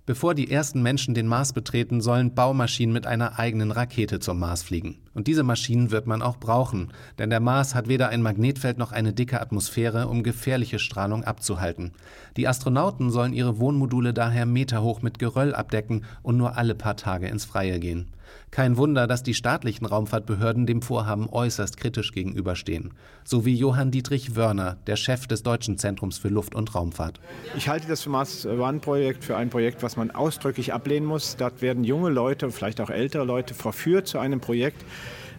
Bevor 0.06 0.34
die 0.34 0.50
ersten 0.50 0.82
Menschen 0.82 1.14
den 1.14 1.26
Mars 1.26 1.52
betreten, 1.52 2.00
sollen 2.00 2.34
Baumaschinen 2.34 2.92
mit 2.92 3.06
einer 3.06 3.38
eigenen 3.38 3.70
Rakete 3.70 4.18
zum 4.18 4.38
Mars 4.38 4.62
fliegen. 4.62 4.96
Und 5.14 5.26
diese 5.26 5.42
Maschinen 5.42 5.90
wird 5.90 6.06
man 6.06 6.22
auch 6.22 6.38
brauchen, 6.38 6.92
denn 7.18 7.30
der 7.30 7.40
Mars 7.40 7.74
hat 7.74 7.86
weder 7.86 8.08
ein 8.08 8.22
Magnetfeld 8.22 8.78
noch 8.78 8.92
eine 8.92 9.12
dicke 9.12 9.40
Atmosphäre, 9.40 10.08
um 10.08 10.22
gefährliche 10.22 10.78
Strahlung 10.78 11.24
abzuhalten. 11.24 11.92
Die 12.36 12.48
Astronauten 12.48 13.10
sollen 13.10 13.34
ihre 13.34 13.58
Wohnmodule 13.58 14.14
daher 14.14 14.46
meterhoch 14.46 15.02
mit 15.02 15.18
Geröll 15.18 15.54
abdecken 15.54 16.04
und 16.22 16.36
nur 16.36 16.56
alle 16.56 16.74
paar 16.74 16.96
Tage 16.96 17.28
ins 17.28 17.44
Freie 17.44 17.78
gehen. 17.78 18.08
Kein 18.50 18.76
Wunder, 18.76 19.06
dass 19.06 19.22
die 19.22 19.34
staatlichen 19.34 19.86
Raumfahrtbehörden 19.86 20.66
dem 20.66 20.82
Vorhaben 20.82 21.28
äußerst 21.30 21.76
kritisch 21.76 22.12
gegenüberstehen. 22.12 22.94
So 23.24 23.44
wie 23.44 23.54
Johann 23.54 23.90
Dietrich 23.90 24.34
Wörner, 24.34 24.76
der 24.86 24.96
Chef 24.96 25.26
des 25.26 25.42
Deutschen 25.42 25.78
Zentrums 25.78 26.18
für 26.18 26.28
Luft- 26.28 26.54
und 26.54 26.74
Raumfahrt. 26.74 27.20
Ich 27.56 27.68
halte 27.68 27.86
das 27.86 28.06
Mars 28.06 28.46
One-Projekt 28.46 29.24
für 29.24 29.36
ein 29.36 29.50
Projekt, 29.50 29.82
was 29.82 29.96
man 29.96 30.10
ausdrücklich 30.10 30.72
ablehnen 30.72 31.06
muss. 31.06 31.36
Dort 31.36 31.62
werden 31.62 31.84
junge 31.84 32.10
Leute, 32.10 32.50
vielleicht 32.50 32.80
auch 32.80 32.90
ältere 32.90 33.24
Leute, 33.24 33.54
verführt 33.54 34.08
zu 34.08 34.18
einem 34.18 34.40
Projekt, 34.40 34.84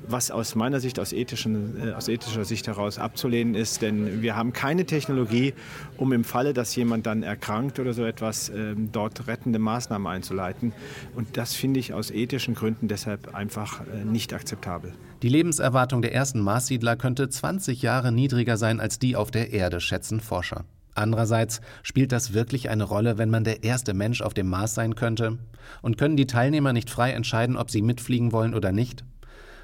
was 0.08 0.32
aus 0.32 0.56
meiner 0.56 0.80
Sicht, 0.80 1.00
aus, 1.00 1.14
ethischen, 1.14 1.90
äh, 1.90 1.92
aus 1.94 2.08
ethischer 2.08 2.46
Sicht 2.46 2.68
heraus 2.68 2.98
abzulehnen 2.98 3.56
ist. 3.56 3.82
Denn 3.82 4.22
wir 4.22 4.36
haben 4.36 4.54
keine 4.54 4.86
Technologie, 4.86 5.54
um 5.98 6.14
im 6.14 6.24
Falle, 6.24 6.54
dass 6.54 6.76
jemand 6.76 7.06
dann 7.06 7.24
erkrankt 7.24 7.80
oder 7.80 7.94
so 7.94 8.04
etwas, 8.04 8.50
äh, 8.50 8.76
dort 8.76 9.28
rettende 9.28 9.60
Maßnahmen 9.60 10.08
einzuleiten. 10.08 10.74
Und 11.16 11.38
das 11.38 11.54
finde 11.54 11.80
ich 11.80 11.94
aus 11.94 12.12
ethischen 12.12 12.56
Gründen 12.56 12.88
deshalb 12.88 13.34
einfach 13.34 13.82
äh, 13.82 14.06
nicht 14.06 14.34
akzeptabel. 14.34 14.94
Die 15.22 15.30
Lebenserwartung 15.30 16.02
der 16.02 16.14
ersten 16.14 16.40
Marssiedler 16.42 16.96
könnte 16.96 17.30
20 17.30 17.82
Jahre 17.82 18.12
niedriger 18.12 18.58
sein 18.58 18.80
als 18.80 18.98
die 18.98 19.16
auf 19.16 19.30
der 19.32 19.54
Erde, 19.54 19.80
schätzen 19.80 20.20
Forscher. 20.20 20.66
Andererseits 20.94 21.62
spielt 21.84 22.12
das 22.12 22.34
wirklich 22.34 22.70
eine 22.70 22.84
Rolle, 22.84 23.18
wenn 23.18 23.30
man 23.30 23.44
der 23.44 23.64
erste 23.64 23.94
Mensch 23.94 24.22
auf 24.22 24.34
dem 24.34 24.50
Mars 24.50 24.76
sein 24.76 24.96
könnte? 24.96 25.38
Und 25.82 25.98
können 25.98 26.18
die 26.18 26.28
Teilnehmer 26.28 26.74
nicht 26.74 26.90
frei 26.90 27.12
entscheiden, 27.12 27.56
ob 27.56 27.72
sie 27.72 27.82
mitfliegen 27.82 28.32
wollen 28.32 28.54
oder 28.54 28.72
nicht? 28.72 29.04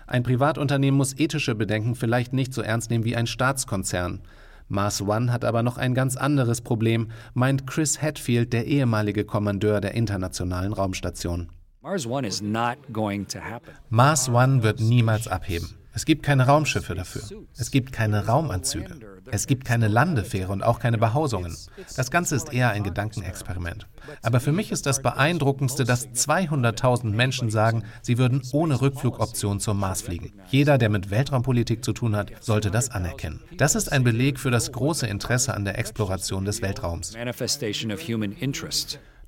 Ein 0.08 0.24
Privatunternehmen 0.24 0.98
muss 0.98 1.20
ethische 1.20 1.54
Bedenken 1.54 1.94
vielleicht 1.94 2.32
nicht 2.32 2.54
so 2.54 2.62
ernst 2.62 2.90
nehmen 2.90 3.04
wie 3.04 3.18
ein 3.18 3.28
Staatskonzern. 3.28 4.22
Mars 4.70 5.02
One 5.02 5.32
hat 5.32 5.44
aber 5.44 5.64
noch 5.64 5.78
ein 5.78 5.94
ganz 5.94 6.16
anderes 6.16 6.62
Problem, 6.62 7.12
meint 7.34 7.68
Chris 7.68 8.02
Hatfield, 8.02 8.54
der 8.54 8.66
ehemalige 8.68 9.26
Kommandeur 9.26 9.82
der 9.82 9.94
Internationalen 9.96 10.72
Raumstation. 10.72 11.50
Mars 13.90 14.30
One 14.30 14.64
wird 14.64 14.80
niemals 14.80 15.28
abheben. 15.28 15.77
Es 15.98 16.06
gibt 16.06 16.22
keine 16.22 16.46
Raumschiffe 16.46 16.94
dafür. 16.94 17.24
Es 17.58 17.72
gibt 17.72 17.92
keine 17.92 18.28
Raumanzüge. 18.28 19.00
Es 19.32 19.48
gibt 19.48 19.66
keine 19.66 19.88
Landefähre 19.88 20.52
und 20.52 20.62
auch 20.62 20.78
keine 20.78 21.00
Behausungen. 21.00 21.58
Das 21.96 22.12
Ganze 22.12 22.36
ist 22.36 22.54
eher 22.54 22.70
ein 22.70 22.84
Gedankenexperiment. 22.84 23.88
Aber 24.22 24.40
für 24.40 24.52
mich 24.52 24.72
ist 24.72 24.86
das 24.86 25.02
Beeindruckendste, 25.02 25.86
dass 25.86 26.08
200.000 26.10 27.08
Menschen 27.08 27.50
sagen, 27.50 27.82
sie 28.04 28.20
würden 28.20 28.44
ohne 28.52 28.80
Rückflugoption 28.80 29.60
zum 29.60 29.80
Mars 29.80 30.04
fliegen. 30.04 30.34
Jeder, 30.52 30.78
der 30.78 30.90
mit 30.90 31.10
Weltraumpolitik 31.10 31.84
zu 31.84 31.94
tun 31.94 32.16
hat, 32.16 32.32
sollte 32.42 32.70
das 32.70 32.92
anerkennen. 32.92 33.42
Das 33.58 33.74
ist 33.74 33.92
ein 33.92 34.04
Beleg 34.04 34.40
für 34.40 34.52
das 34.52 34.72
große 34.72 35.08
Interesse 35.08 35.56
an 35.56 35.66
der 35.66 35.80
Exploration 35.80 36.46
des 36.46 36.62
Weltraums. 36.62 37.16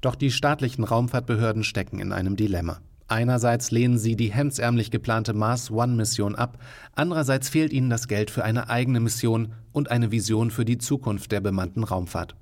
Doch 0.02 0.14
die 0.14 0.32
staatlichen 0.32 0.84
Raumfahrtbehörden 0.84 1.64
stecken 1.64 1.98
in 1.98 2.14
einem 2.14 2.36
Dilemma. 2.36 2.80
Einerseits 3.10 3.72
lehnen 3.72 3.98
sie 3.98 4.16
die 4.16 4.32
hemdsärmlich 4.32 4.92
geplante 4.92 5.34
Mars 5.34 5.72
One-Mission 5.72 6.36
ab, 6.36 6.60
andererseits 6.94 7.50
fehlt 7.50 7.74
ihnen 7.74 7.90
das 7.90 8.08
Geld 8.08 8.30
für 8.30 8.44
eine 8.44 8.70
eigene 8.70 9.00
Mission 9.00 9.54
und 9.72 9.90
eine 9.90 10.12
Vision 10.12 10.52
für 10.52 10.64
die 10.64 10.78
Zukunft 10.78 11.32
der 11.32 11.42
bemannten 11.42 11.84
Raumfahrt. 11.84 12.36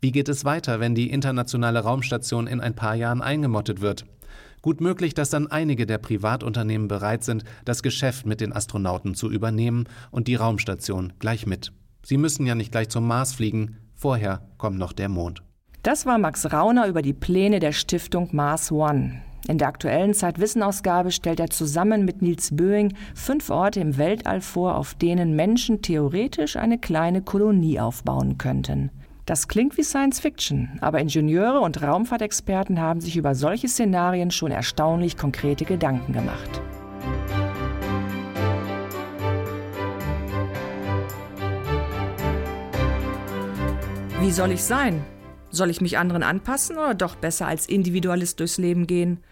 Wie 0.00 0.12
geht 0.12 0.28
es 0.28 0.44
weiter, 0.44 0.78
wenn 0.78 0.94
die 0.94 1.10
internationale 1.10 1.80
Raumstation 1.80 2.46
in 2.46 2.60
ein 2.60 2.76
paar 2.76 2.94
Jahren 2.94 3.20
eingemottet 3.20 3.80
wird? 3.80 4.06
Gut 4.62 4.80
möglich, 4.80 5.12
dass 5.12 5.30
dann 5.30 5.48
einige 5.48 5.86
der 5.86 5.98
Privatunternehmen 5.98 6.86
bereit 6.86 7.24
sind, 7.24 7.42
das 7.64 7.82
Geschäft 7.82 8.24
mit 8.24 8.40
den 8.40 8.52
Astronauten 8.52 9.16
zu 9.16 9.28
übernehmen 9.28 9.88
und 10.12 10.28
die 10.28 10.36
Raumstation 10.36 11.14
gleich 11.18 11.46
mit. 11.46 11.72
Sie 12.04 12.16
müssen 12.16 12.46
ja 12.46 12.54
nicht 12.54 12.70
gleich 12.70 12.88
zum 12.90 13.08
Mars 13.08 13.34
fliegen, 13.34 13.78
vorher 13.92 14.46
kommt 14.56 14.78
noch 14.78 14.92
der 14.92 15.08
Mond. 15.08 15.42
Das 15.82 16.06
war 16.06 16.18
Max 16.18 16.52
Rauner 16.52 16.86
über 16.86 17.02
die 17.02 17.12
Pläne 17.12 17.58
der 17.58 17.72
Stiftung 17.72 18.28
Mars 18.30 18.70
One. 18.70 19.20
In 19.48 19.58
der 19.58 19.68
aktuellen 19.68 20.14
Zeitwissenausgabe 20.14 21.10
stellt 21.10 21.40
er 21.40 21.50
zusammen 21.50 22.04
mit 22.04 22.22
Niels 22.22 22.54
Böing 22.54 22.94
fünf 23.14 23.50
Orte 23.50 23.80
im 23.80 23.98
Weltall 23.98 24.40
vor, 24.40 24.76
auf 24.76 24.94
denen 24.94 25.34
Menschen 25.34 25.82
theoretisch 25.82 26.56
eine 26.56 26.78
kleine 26.78 27.22
Kolonie 27.22 27.80
aufbauen 27.80 28.38
könnten. 28.38 28.90
Das 29.26 29.48
klingt 29.48 29.76
wie 29.76 29.82
Science 29.82 30.20
Fiction, 30.20 30.78
aber 30.80 31.00
Ingenieure 31.00 31.60
und 31.60 31.82
Raumfahrtexperten 31.82 32.80
haben 32.80 33.00
sich 33.00 33.16
über 33.16 33.34
solche 33.34 33.68
Szenarien 33.68 34.30
schon 34.30 34.50
erstaunlich 34.50 35.16
konkrete 35.16 35.64
Gedanken 35.64 36.12
gemacht. 36.12 36.60
Wie 44.20 44.30
soll 44.30 44.52
ich 44.52 44.62
sein? 44.62 45.04
Soll 45.54 45.68
ich 45.68 45.82
mich 45.82 45.98
anderen 45.98 46.22
anpassen 46.22 46.78
oder 46.78 46.94
doch 46.94 47.14
besser 47.14 47.46
als 47.46 47.66
Individualist 47.66 48.40
durchs 48.40 48.56
Leben 48.56 48.86
gehen? 48.86 49.22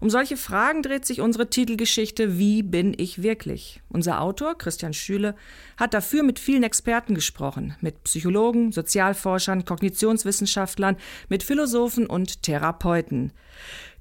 Um 0.00 0.10
solche 0.10 0.36
Fragen 0.36 0.82
dreht 0.82 1.06
sich 1.06 1.20
unsere 1.20 1.50
Titelgeschichte 1.50 2.36
Wie 2.36 2.64
bin 2.64 2.94
ich 2.98 3.22
wirklich? 3.22 3.80
Unser 3.88 4.20
Autor, 4.20 4.58
Christian 4.58 4.92
Schüle, 4.92 5.36
hat 5.76 5.94
dafür 5.94 6.24
mit 6.24 6.40
vielen 6.40 6.64
Experten 6.64 7.14
gesprochen, 7.14 7.76
mit 7.80 8.02
Psychologen, 8.02 8.72
Sozialforschern, 8.72 9.64
Kognitionswissenschaftlern, 9.64 10.96
mit 11.28 11.44
Philosophen 11.44 12.06
und 12.06 12.42
Therapeuten. 12.42 13.32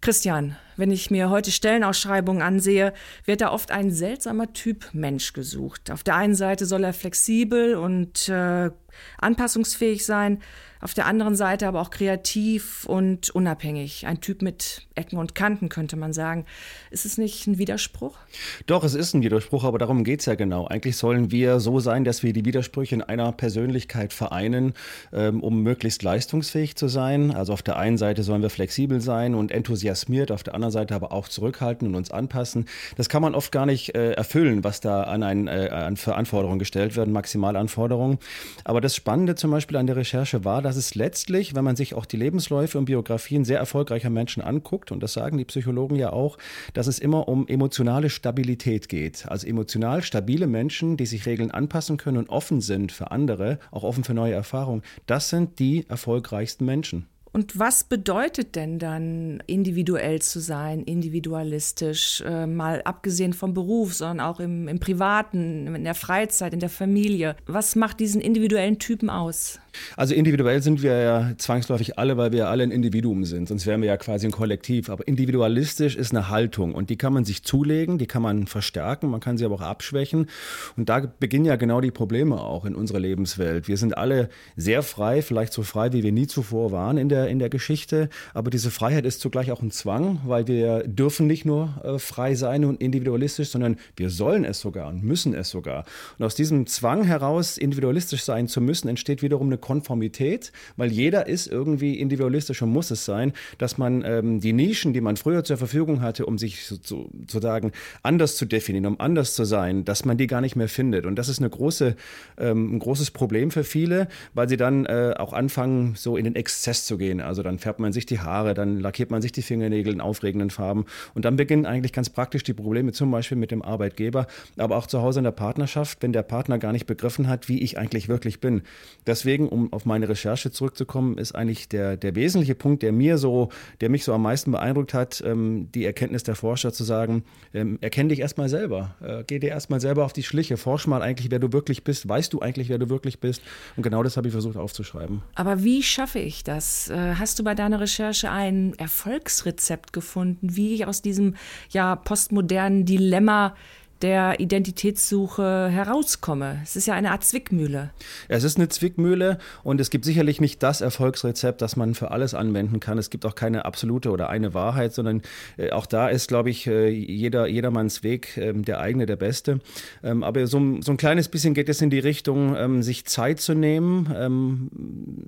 Christian, 0.02 0.56
wenn 0.78 0.90
ich 0.90 1.12
mir 1.12 1.30
heute 1.30 1.52
Stellenausschreibungen 1.52 2.42
ansehe, 2.42 2.94
wird 3.26 3.42
da 3.42 3.52
oft 3.52 3.70
ein 3.70 3.92
seltsamer 3.92 4.52
Typ 4.54 4.90
Mensch 4.94 5.34
gesucht. 5.34 5.92
Auf 5.92 6.04
der 6.04 6.16
einen 6.16 6.36
Seite 6.36 6.66
soll 6.66 6.84
er 6.84 6.94
flexibel 6.94 7.76
und 7.76 8.30
äh, 8.30 8.72
anpassungsfähig 9.20 10.06
sein, 10.06 10.42
auf 10.82 10.94
der 10.94 11.06
anderen 11.06 11.36
Seite 11.36 11.68
aber 11.68 11.82
auch 11.82 11.90
kreativ 11.90 12.86
und 12.86 13.30
unabhängig. 13.30 14.06
Ein 14.08 14.22
Typ 14.22 14.42
mit 14.42 14.88
Ecken 14.96 15.18
und 15.18 15.36
Kanten, 15.36 15.70
könnte 15.70 15.96
man 15.96 16.14
sagen. 16.14 16.46
Ist 16.92 17.06
es 17.06 17.18
nicht 17.18 17.48
ein 17.48 17.58
Widerspruch? 17.58 18.18
Doch, 18.66 18.84
es 18.84 18.94
ist 18.94 19.14
ein 19.14 19.22
Widerspruch, 19.22 19.64
aber 19.64 19.78
darum 19.78 20.04
geht 20.04 20.22
es 20.22 20.26
ja 20.26 20.36
genau. 20.36 20.68
Eigentlich 20.68 20.98
sollen 20.98 21.32
wir 21.32 21.60
so 21.60 21.80
sein, 21.80 22.04
dass 22.04 22.24
wir 22.24 22.34
die 22.34 22.46
Widersprüche 22.46 22.96
in 22.96 23.02
einer 23.02 23.32
Persönlichkeit 23.32 24.14
vereinen, 24.14 24.74
ähm, 25.14 25.42
um 25.42 25.62
möglichst 25.62 26.04
leistungsfähig 26.04 26.76
zu 26.76 26.88
sein. 26.88 27.32
Also 27.32 27.54
auf 27.54 27.62
der 27.62 27.78
einen 27.78 27.98
Seite 27.98 28.24
sollen 28.24 28.42
wir 28.42 28.50
flexibel 28.50 29.02
sein 29.02 29.36
und 29.36 29.52
enthusiasmiert, 29.52 30.32
auf 30.32 30.44
der 30.44 30.56
anderen 30.56 30.72
Seite 30.72 30.96
aber 30.96 31.12
auch 31.12 31.28
zurückhalten 31.28 31.88
und 31.88 31.96
uns 31.96 32.12
anpassen. 32.12 32.66
Das 32.96 33.10
kann 33.10 33.22
man 33.22 33.36
oft 33.36 33.52
gar 33.52 33.66
nicht 33.66 33.96
äh, 33.96 34.12
erfüllen, 34.14 34.64
was 34.64 34.80
da 34.80 35.04
an, 35.04 35.24
ein, 35.24 35.48
äh, 35.48 35.70
an 35.72 35.98
für 35.98 36.16
Anforderungen 36.16 36.60
gestellt 36.60 36.96
werden, 36.96 37.14
Maximalanforderungen. 37.14 38.20
Aber 38.64 38.82
das 38.82 38.96
Spannende 38.96 39.36
zum 39.36 39.52
Beispiel 39.52 39.78
an 39.78 39.88
der 39.88 39.96
Recherche 39.96 40.46
war, 40.46 40.62
dass 40.62 40.77
es 40.78 40.96
letztlich, 40.96 41.56
wenn 41.56 41.66
man 41.66 41.76
sich 41.76 41.94
auch 41.94 42.06
die 42.06 42.18
Lebensläufe 42.18 42.78
und 42.78 42.86
Biografien 42.86 43.44
sehr 43.44 43.60
erfolgreicher 43.60 44.10
Menschen 44.10 44.42
anguckt, 44.42 44.92
und 44.92 45.02
das 45.04 45.14
sagen 45.14 45.38
die 45.38 45.46
Psychologen 45.46 45.96
ja 45.96 46.14
auch, 46.14 46.38
dass 46.74 46.88
es 46.88 47.00
immer 47.00 47.28
um 47.28 47.48
emotionale 47.48 48.10
Stabilität 48.10 48.88
geht. 48.88 49.28
Also 49.28 49.48
emotional 49.48 50.02
stabile 50.02 50.48
Menschen, 50.48 50.96
die 50.96 51.06
sich 51.06 51.26
Regeln 51.26 51.52
anpassen 51.52 51.98
können 51.98 52.18
und 52.18 52.30
offen 52.30 52.62
sind 52.62 52.92
für 52.92 53.12
andere, 53.12 53.60
auch 53.72 53.84
offen 53.84 54.04
für 54.04 54.14
neue 54.14 54.34
Erfahrungen, 54.34 54.84
das 55.06 55.30
sind 55.30 55.60
die 55.60 55.86
erfolgreichsten 55.90 56.66
Menschen. 56.66 57.08
Und 57.32 57.60
was 57.60 57.84
bedeutet 57.84 58.56
denn 58.56 58.80
dann 58.80 59.44
individuell 59.48 60.22
zu 60.22 60.40
sein, 60.40 60.82
individualistisch, 60.82 62.24
äh, 62.26 62.48
mal 62.48 62.82
abgesehen 62.84 63.34
vom 63.34 63.54
Beruf, 63.54 63.94
sondern 63.94 64.20
auch 64.22 64.40
im, 64.40 64.68
im 64.68 64.80
Privaten, 64.80 65.76
in 65.76 65.84
der 65.84 65.96
Freizeit, 65.96 66.54
in 66.54 66.60
der 66.60 66.70
Familie? 66.70 67.36
Was 67.46 67.76
macht 67.76 68.00
diesen 68.00 68.22
individuellen 68.22 68.80
Typen 68.80 69.10
aus? 69.10 69.60
Also 69.96 70.16
individuell 70.16 70.62
sind 70.62 70.82
wir 70.82 70.98
ja 70.98 71.32
zwangsläufig 71.38 72.00
alle, 72.00 72.18
weil 72.18 72.32
wir 72.32 72.50
alle 72.50 72.64
ein 72.64 72.72
Individuum 72.72 73.24
sind. 73.26 73.48
Sonst 73.48 73.66
wären 73.66 73.82
wir 73.82 73.88
ja 73.88 73.98
quasi 73.98 74.26
ein 74.26 74.32
Kollektiv. 74.32 74.90
Aber 74.90 75.08
individualistisch 75.08 75.96
ist 75.96 76.12
eine 76.12 76.30
Haltung 76.30 76.74
und 76.74 76.90
die 76.90 76.98
kann 76.98 77.14
man 77.14 77.26
sich 77.26 77.44
zulegen, 77.44 77.98
die 77.98 78.08
kann 78.08 78.22
man 78.22 78.48
verstärken, 78.48 79.10
man 79.10 79.20
kann 79.20 79.38
sie 79.38 79.46
aber 79.46 79.56
auch 79.56 79.62
abschwächen. 79.62 80.28
Und 80.76 80.90
da 80.90 81.02
beginnen 81.20 81.46
ja 81.46 81.56
genau 81.56 81.82
die 81.82 81.92
Probleme 81.92 82.42
auch 82.42 82.66
in 82.66 82.76
unserer 82.76 83.00
Lebenswelt. 83.00 83.68
Wir 83.68 83.78
sind 83.78 83.98
alle 83.98 84.30
sehr 84.56 84.84
frei, 84.84 85.22
vielleicht 85.22 85.54
so 85.54 85.64
frei, 85.64 85.94
wie 85.94 86.04
wir 86.04 86.12
nie 86.12 86.28
zuvor 86.28 86.72
waren 86.72 86.98
in 86.98 87.10
der 87.10 87.17
in 87.26 87.40
der 87.40 87.50
Geschichte. 87.50 88.10
Aber 88.34 88.52
diese 88.52 88.72
Freiheit 88.72 89.06
ist 89.06 89.20
zugleich 89.20 89.52
auch 89.52 89.62
ein 89.62 89.72
Zwang, 89.72 90.22
weil 90.26 90.48
wir 90.48 90.84
dürfen 90.88 91.28
nicht 91.28 91.46
nur 91.46 91.82
äh, 91.84 92.00
frei 92.00 92.36
sein 92.36 92.66
und 92.66 92.82
individualistisch, 92.82 93.50
sondern 93.50 93.78
wir 93.96 94.10
sollen 94.10 94.46
es 94.46 94.60
sogar 94.60 94.90
und 94.90 95.04
müssen 95.04 95.34
es 95.34 95.50
sogar. 95.50 95.86
Und 96.18 96.26
aus 96.26 96.36
diesem 96.36 96.68
Zwang 96.68 97.04
heraus, 97.04 97.58
individualistisch 97.58 98.24
sein 98.24 98.48
zu 98.48 98.62
müssen, 98.62 98.88
entsteht 98.88 99.22
wiederum 99.22 99.48
eine 99.48 99.58
Konformität, 99.58 100.52
weil 100.76 100.92
jeder 100.92 101.28
ist 101.28 101.48
irgendwie 101.48 102.00
individualistisch 102.00 102.62
und 102.62 102.70
muss 102.70 102.92
es 102.92 103.06
sein, 103.06 103.34
dass 103.58 103.78
man 103.78 104.04
ähm, 104.06 104.40
die 104.40 104.54
Nischen, 104.54 104.94
die 104.94 105.02
man 105.02 105.18
früher 105.18 105.44
zur 105.44 105.58
Verfügung 105.58 106.02
hatte, 106.02 106.26
um 106.26 106.38
sich 106.38 106.66
sozusagen 106.66 107.72
anders 108.04 108.36
zu 108.36 108.46
definieren, 108.46 108.86
um 108.86 109.00
anders 109.00 109.34
zu 109.34 109.46
sein, 109.46 109.86
dass 109.86 110.06
man 110.06 110.18
die 110.18 110.28
gar 110.28 110.42
nicht 110.42 110.56
mehr 110.56 110.70
findet. 110.70 111.06
Und 111.06 111.16
das 111.16 111.30
ist 111.30 111.40
eine 111.40 111.50
große, 111.50 111.96
ähm, 112.38 112.76
ein 112.76 112.80
großes 112.80 113.12
Problem 113.12 113.52
für 113.52 113.64
viele, 113.64 114.08
weil 114.34 114.50
sie 114.50 114.58
dann 114.58 114.86
äh, 114.86 115.14
auch 115.18 115.34
anfangen, 115.34 115.96
so 115.96 116.18
in 116.18 116.26
den 116.26 116.36
Exzess 116.36 116.86
zu 116.86 116.98
gehen 116.98 117.07
gehen. 117.08 117.22
Also 117.22 117.42
dann 117.42 117.58
färbt 117.58 117.80
man 117.80 117.94
sich 117.94 118.06
die 118.06 118.20
Haare, 118.20 118.54
dann 118.54 118.80
lackiert 118.80 119.12
man 119.12 119.22
sich 119.22 119.32
die 119.32 119.42
Fingernägel 119.42 119.94
in 119.94 120.02
aufregenden 120.02 120.50
Farben 120.50 120.86
und 121.14 121.24
dann 121.24 121.38
beginnen 121.38 121.66
eigentlich 121.66 121.94
ganz 121.94 122.10
praktisch 122.10 122.44
die 122.44 122.54
Probleme, 122.54 122.92
zum 122.92 123.12
Beispiel 123.12 123.38
mit 123.38 123.52
dem 123.52 123.62
Arbeitgeber, 123.62 124.28
aber 124.58 124.76
auch 124.76 124.88
zu 124.88 125.02
Hause 125.02 125.22
in 125.22 125.24
der 125.24 125.32
Partnerschaft, 125.32 126.00
wenn 126.02 126.12
der 126.12 126.24
Partner 126.24 126.58
gar 126.58 126.74
nicht 126.74 126.86
begriffen 126.86 127.28
hat, 127.28 127.48
wie 127.48 127.62
ich 127.62 127.78
eigentlich 127.78 128.10
wirklich 128.10 128.42
bin. 128.42 128.62
Deswegen, 129.06 129.48
um 129.48 129.72
auf 129.72 129.86
meine 129.86 130.10
Recherche 130.10 130.52
zurückzukommen, 130.52 131.18
ist 131.18 131.34
eigentlich 131.34 131.70
der, 131.70 131.96
der 131.96 132.16
wesentliche 132.16 132.56
Punkt, 132.56 132.84
der 132.84 132.92
mir 132.92 133.18
so, 133.18 133.50
der 133.80 133.90
mich 133.90 134.04
so 134.04 134.14
am 134.14 134.24
meisten 134.24 134.52
beeindruckt 134.52 134.94
hat, 134.94 135.24
ähm, 135.26 135.70
die 135.74 135.86
Erkenntnis 135.86 136.24
der 136.24 136.36
Forscher 136.36 136.74
zu 136.74 136.84
sagen, 136.84 137.24
ähm, 137.54 137.78
erkenn 137.80 138.10
dich 138.10 138.20
erstmal 138.20 138.50
selber, 138.50 138.96
äh, 139.02 139.24
geh 139.26 139.40
dir 139.40 139.50
erstmal 139.50 139.80
selber 139.80 140.04
auf 140.04 140.14
die 140.14 140.24
Schliche, 140.24 140.58
forsch 140.58 140.88
mal 140.88 141.02
eigentlich, 141.02 141.32
wer 141.32 141.40
du 141.40 141.54
wirklich 141.54 141.84
bist, 141.86 142.10
weißt 142.10 142.34
du 142.34 142.42
eigentlich, 142.42 142.68
wer 142.68 142.80
du 142.80 142.90
wirklich 142.90 143.20
bist 143.20 143.42
und 143.78 143.84
genau 143.84 144.04
das 144.04 144.18
habe 144.18 144.28
ich 144.28 144.34
versucht 144.34 144.58
aufzuschreiben. 144.58 145.22
Aber 145.36 145.64
wie 145.64 145.84
schaffe 145.84 146.20
ich 146.20 146.44
das? 146.44 146.90
Äh, 146.98 147.16
hast 147.16 147.38
du 147.38 147.44
bei 147.44 147.54
deiner 147.54 147.80
Recherche 147.80 148.32
ein 148.32 148.74
Erfolgsrezept 148.78 149.94
gefunden, 149.94 150.56
wie 150.56 150.74
ich 150.74 150.88
aus 150.88 151.02
diesem 151.02 151.36
ja 151.70 151.96
postmodernen 151.96 152.86
Dilemma 152.86 153.56
der 154.02 154.40
Identitätssuche 154.40 155.70
herauskomme. 155.70 156.60
Es 156.64 156.76
ist 156.76 156.88
ja 156.88 156.94
eine 156.94 157.12
Art 157.12 157.24
Zwickmühle. 157.24 157.92
Es 158.28 158.44
ist 158.44 158.58
eine 158.58 158.70
Zwickmühle 158.70 159.40
und 159.64 159.82
es 159.82 159.90
gibt 159.90 160.06
sicherlich 160.06 160.40
nicht 160.42 160.62
das 160.62 160.82
Erfolgsrezept, 160.82 161.62
das 161.62 161.76
man 161.76 161.96
für 161.96 162.12
alles 162.12 162.34
anwenden 162.34 162.80
kann. 162.80 162.98
Es 162.98 163.10
gibt 163.10 163.26
auch 163.26 163.36
keine 163.36 163.66
absolute 163.66 164.12
oder 164.12 164.30
eine 164.30 164.54
Wahrheit, 164.54 164.94
sondern 164.94 165.22
äh, 165.58 165.72
auch 165.72 165.86
da 165.86 166.10
ist, 166.10 166.28
glaube 166.28 166.50
ich, 166.50 166.68
äh, 166.68 166.90
jeder, 166.90 167.48
jedermanns 167.48 168.04
Weg 168.04 168.38
äh, 168.38 168.54
der 168.54 168.80
eigene, 168.80 169.06
der 169.06 169.16
beste. 169.16 169.60
Ähm, 170.04 170.24
aber 170.24 170.46
so, 170.48 170.60
so, 170.82 170.92
ein 170.92 170.98
kleines 170.98 171.30
bisschen 171.30 171.54
geht 171.54 171.70
es 171.70 171.82
in 171.82 171.90
die 171.90 172.00
Richtung, 172.00 172.56
ähm, 172.56 172.84
sich 172.84 173.06
Zeit 173.06 173.40
zu 173.40 173.54
nehmen, 173.54 174.14
ähm, 174.16 174.70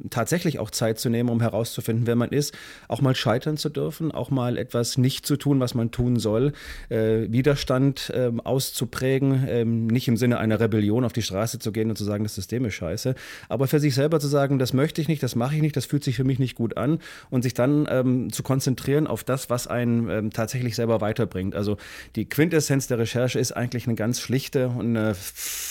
tatsächlich 0.09 0.59
auch 0.59 0.71
Zeit 0.71 0.99
zu 0.99 1.09
nehmen, 1.09 1.29
um 1.29 1.41
herauszufinden, 1.41 2.05
wer 2.05 2.15
man 2.15 2.29
ist, 2.29 2.55
auch 2.87 3.01
mal 3.01 3.15
scheitern 3.15 3.57
zu 3.57 3.69
dürfen, 3.69 4.11
auch 4.11 4.29
mal 4.29 4.57
etwas 4.57 4.97
nicht 4.97 5.25
zu 5.25 5.37
tun, 5.37 5.59
was 5.59 5.73
man 5.73 5.91
tun 5.91 6.19
soll, 6.19 6.53
äh, 6.89 7.27
Widerstand 7.29 8.11
ähm, 8.13 8.39
aus 8.41 8.58
auszuprägen, 8.59 9.45
ähm, 9.47 9.87
nicht 9.87 10.09
im 10.09 10.17
Sinne 10.17 10.37
einer 10.37 10.59
Rebellion 10.59 11.05
auf 11.05 11.13
die 11.13 11.21
Straße 11.21 11.59
zu 11.59 11.71
gehen 11.71 11.89
und 11.89 11.95
zu 11.95 12.03
sagen, 12.03 12.23
das 12.23 12.35
System 12.35 12.65
ist 12.65 12.73
scheiße, 12.73 13.15
aber 13.47 13.67
für 13.67 13.79
sich 13.79 13.95
selber 13.95 14.19
zu 14.19 14.27
sagen, 14.27 14.59
das 14.59 14.73
möchte 14.73 14.99
ich 14.99 15.07
nicht, 15.07 15.23
das 15.23 15.35
mache 15.35 15.55
ich 15.55 15.61
nicht, 15.61 15.77
das 15.77 15.85
fühlt 15.85 16.03
sich 16.03 16.17
für 16.17 16.25
mich 16.25 16.39
nicht 16.39 16.55
gut 16.55 16.75
an 16.75 16.99
und 17.29 17.43
sich 17.43 17.53
dann 17.53 17.87
ähm, 17.89 18.33
zu 18.33 18.43
konzentrieren 18.43 19.07
auf 19.07 19.23
das, 19.23 19.49
was 19.49 19.67
einen 19.67 20.09
ähm, 20.09 20.31
tatsächlich 20.31 20.75
selber 20.75 20.99
weiterbringt. 20.99 21.55
Also 21.55 21.77
die 22.17 22.27
Quintessenz 22.27 22.87
der 22.87 22.99
Recherche 22.99 23.39
ist 23.39 23.53
eigentlich 23.53 23.87
eine 23.87 23.95
ganz 23.95 24.19
schlichte 24.19 24.67
und 24.67 24.97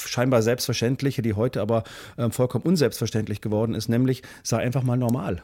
scheinbar 0.07 0.41
selbstverständliche, 0.43 1.21
die 1.21 1.35
heute 1.35 1.61
aber 1.61 1.85
ähm, 2.17 2.31
vollkommen 2.31 2.65
unselbstverständlich 2.65 3.43
geworden 3.43 3.75
ist, 3.75 3.89
nämlich 3.89 4.23
sei 4.43 4.59
einfach 4.59 4.83
mal 4.83 4.97
normal. 4.97 5.43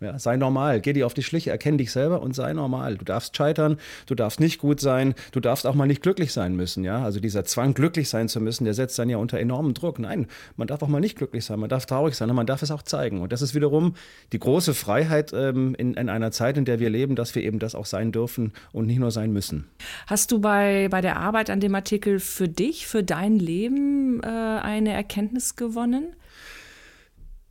Ja, 0.00 0.16
sei 0.16 0.36
normal, 0.36 0.80
geh 0.80 0.92
dir 0.92 1.06
auf 1.06 1.14
die 1.14 1.24
Schliche, 1.24 1.50
erkenn 1.50 1.76
dich 1.76 1.90
selber 1.90 2.22
und 2.22 2.32
sei 2.32 2.52
normal. 2.52 2.96
Du 2.96 3.04
darfst 3.04 3.36
scheitern, 3.36 3.78
du 4.06 4.14
darfst 4.14 4.38
nicht 4.38 4.60
gut 4.60 4.80
sein, 4.80 5.14
du 5.32 5.40
darfst 5.40 5.66
auch 5.66 5.74
mal 5.74 5.86
nicht 5.86 6.02
glücklich 6.02 6.32
sein 6.32 6.54
müssen. 6.54 6.84
Ja? 6.84 7.02
Also 7.02 7.18
dieser 7.18 7.44
Zwang, 7.44 7.74
glücklich 7.74 8.08
sein 8.08 8.28
zu 8.28 8.40
müssen, 8.40 8.64
der 8.64 8.74
setzt 8.74 8.96
dann 8.98 9.08
ja 9.08 9.16
unter 9.16 9.40
enormen 9.40 9.74
Druck. 9.74 9.98
Nein, 9.98 10.28
man 10.56 10.68
darf 10.68 10.82
auch 10.82 10.88
mal 10.88 11.00
nicht 11.00 11.18
glücklich 11.18 11.44
sein, 11.44 11.58
man 11.58 11.68
darf 11.68 11.86
traurig 11.86 12.14
sein 12.14 12.30
und 12.30 12.36
man 12.36 12.46
darf 12.46 12.62
es 12.62 12.70
auch 12.70 12.82
zeigen. 12.82 13.20
Und 13.22 13.32
das 13.32 13.42
ist 13.42 13.56
wiederum 13.56 13.94
die 14.32 14.38
große 14.38 14.72
Freiheit 14.72 15.32
ähm, 15.32 15.74
in, 15.76 15.94
in, 15.94 16.08
einer 16.08 16.30
Zeit, 16.30 16.56
in 16.56 16.64
der 16.64 16.78
wir 16.78 16.90
leben, 16.90 17.16
dass 17.16 17.34
wir 17.34 17.42
eben 17.42 17.58
das 17.58 17.74
auch 17.74 17.86
sein 17.86 18.12
dürfen 18.12 18.52
und 18.72 18.86
nicht 18.86 19.00
nur 19.00 19.10
sein 19.10 19.32
müssen. 19.32 19.66
Hast 20.06 20.30
du 20.30 20.38
bei, 20.38 20.86
bei 20.92 21.00
der 21.00 21.16
Arbeit 21.16 21.50
an 21.50 21.58
dem 21.58 21.74
Artikel 21.74 22.20
für 22.20 22.48
dich, 22.48 22.86
für 22.86 23.02
dein 23.02 23.36
Leben 23.36 24.22
äh, 24.22 24.26
eine 24.26 24.92
Erkenntnis 24.92 25.56
gewonnen? 25.56 26.14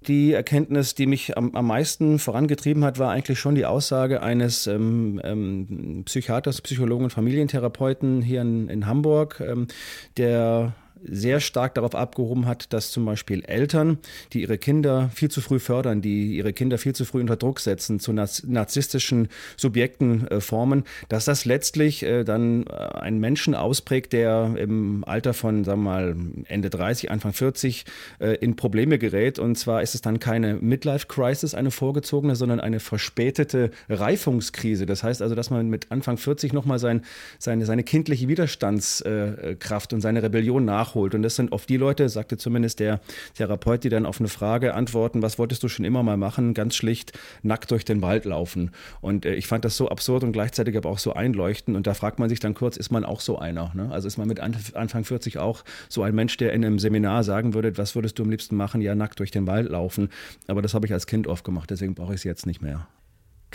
Die 0.08 0.32
Erkenntnis, 0.32 0.96
die 0.96 1.06
mich 1.06 1.38
am, 1.38 1.54
am 1.54 1.68
meisten 1.68 2.18
vorangetrieben 2.18 2.86
hat, 2.86 2.98
war 2.98 3.12
eigentlich 3.12 3.40
schon 3.40 3.56
die 3.56 3.66
Aussage 3.66 4.22
eines 4.24 4.66
ähm, 4.68 5.20
ähm, 5.24 6.04
Psychiaters, 6.06 6.62
Psychologen 6.62 7.06
und 7.06 7.10
Familientherapeuten 7.12 8.22
hier 8.22 8.42
in, 8.42 8.70
in 8.70 8.86
Hamburg, 8.86 9.44
ähm, 9.46 9.68
der 10.16 10.74
sehr 11.04 11.40
stark 11.40 11.76
darauf 11.76 11.96
abgehoben 11.96 12.46
hat, 12.46 12.74
dass 12.74 12.92
zum 12.92 13.06
Beispiel 13.06 13.44
Eltern, 13.46 13.98
die 14.34 14.42
ihre 14.42 14.58
Kinder 14.58 15.10
viel 15.14 15.30
zu 15.30 15.42
früh 15.42 15.60
fördern, 15.60 16.02
die 16.02 16.36
ihre 16.36 16.54
Kinder 16.54 16.78
viel 16.78 16.94
zu 16.94 17.06
früh 17.06 17.22
unter 17.22 17.36
Druck 17.36 17.60
setzen, 17.60 18.00
zu 18.00 18.14
narzisstischen 18.14 19.30
Subjekten 19.56 20.28
äh, 20.28 20.42
formen, 20.42 20.84
dass 21.10 21.26
das 21.26 21.46
letztlich 21.46 22.04
äh, 22.04 22.24
dann 22.24 22.66
äh, 22.68 22.72
einen 22.74 23.20
Menschen 23.20 23.56
ausprägt, 23.56 24.14
der 24.14 24.56
im 24.58 25.04
Alter 25.06 25.34
von, 25.34 25.64
sagen 25.64 25.84
wir 25.84 25.90
mal, 25.90 26.16
Ende 26.46 26.70
30, 26.70 27.12
Anfang 27.12 27.34
40 27.34 27.86
äh, 28.20 28.36
in 28.36 28.56
Probleme 28.56 28.98
gerät. 28.98 29.40
Und 29.40 29.58
zwar 29.58 29.82
ist 29.82 29.96
es 29.96 30.02
dann 30.02 30.20
keine 30.20 30.56
Midlife-Crisis, 30.56 31.54
eine 31.54 31.72
vorgezogene, 31.72 32.36
sondern 32.36 32.60
eine 32.60 32.80
verspätete 32.80 33.72
Reifungskrise. 33.90 34.86
Das 34.86 35.04
heißt 35.04 35.22
also, 35.22 35.36
dass 35.36 35.50
man 35.50 35.70
mit 35.70 35.92
Anfang 35.92 36.18
40 36.18 36.54
nochmal 36.54 36.80
sein, 36.80 37.04
seine, 37.40 37.66
seine 37.66 37.84
kindliche 37.84 38.28
Widerstandskraft 38.28 39.94
und 39.94 40.02
seine 40.02 40.24
Rebellion 40.24 40.66
nach 40.66 40.87
nachholt. 40.88 41.16
Und 41.16 41.22
das 41.22 41.36
sind 41.36 41.52
oft 41.52 41.70
die 41.70 41.78
Leute, 41.78 42.10
sagte 42.10 42.38
zumindest 42.38 42.80
der 42.80 43.00
Therapeut, 43.36 43.84
die 43.84 43.90
dann 43.90 44.06
auf 44.06 44.20
eine 44.20 44.30
Frage 44.30 44.74
antworten, 44.74 45.22
was 45.22 45.38
wolltest 45.38 45.64
du 45.64 45.68
schon 45.68 45.86
immer 45.86 46.04
mal 46.04 46.18
machen? 46.18 46.54
Ganz 46.54 46.76
schlicht 46.76 47.18
nackt 47.44 47.72
durch 47.72 47.86
den 47.86 48.02
Wald 48.02 48.26
laufen. 48.26 48.72
Und 49.02 49.26
äh, 49.26 49.36
ich 49.36 49.48
fand 49.48 49.66
das 49.66 49.78
so 49.78 49.90
absurd 49.90 50.24
und 50.24 50.32
gleichzeitig 50.32 50.78
aber 50.78 50.90
auch 50.90 51.00
so 51.00 51.14
einleuchtend. 51.14 51.76
Und 51.76 51.88
da 51.88 51.94
fragt 51.94 52.20
man 52.20 52.30
sich 52.30 52.40
dann 52.40 52.54
kurz, 52.54 52.78
ist 52.78 52.92
man 52.92 53.04
auch 53.04 53.20
so 53.20 53.38
einer? 53.38 53.72
Ne? 53.76 53.90
Also 53.92 54.08
ist 54.08 54.18
man 54.18 54.28
mit 54.28 54.40
Anfang 54.40 55.04
40 55.04 55.38
auch 55.38 55.64
so 55.90 56.04
ein 56.04 56.16
Mensch, 56.16 56.38
der 56.38 56.54
in 56.54 56.64
einem 56.64 56.80
Seminar 56.80 57.24
sagen 57.24 57.54
würde, 57.54 57.78
was 57.78 57.96
würdest 57.96 58.18
du 58.20 58.24
am 58.24 58.30
liebsten 58.30 58.56
machen? 58.56 58.82
Ja, 58.82 58.96
nackt 58.96 59.20
durch 59.20 59.32
den 59.32 59.48
Wald 59.48 59.70
laufen. 59.70 60.10
Aber 60.48 60.62
das 60.62 60.74
habe 60.74 60.86
ich 60.86 60.94
als 60.94 61.08
Kind 61.08 61.28
oft 61.28 61.44
gemacht, 61.44 61.70
deswegen 61.70 61.96
brauche 61.96 62.14
ich 62.14 62.22
es 62.22 62.24
jetzt 62.24 62.46
nicht 62.46 62.62
mehr. 62.62 62.88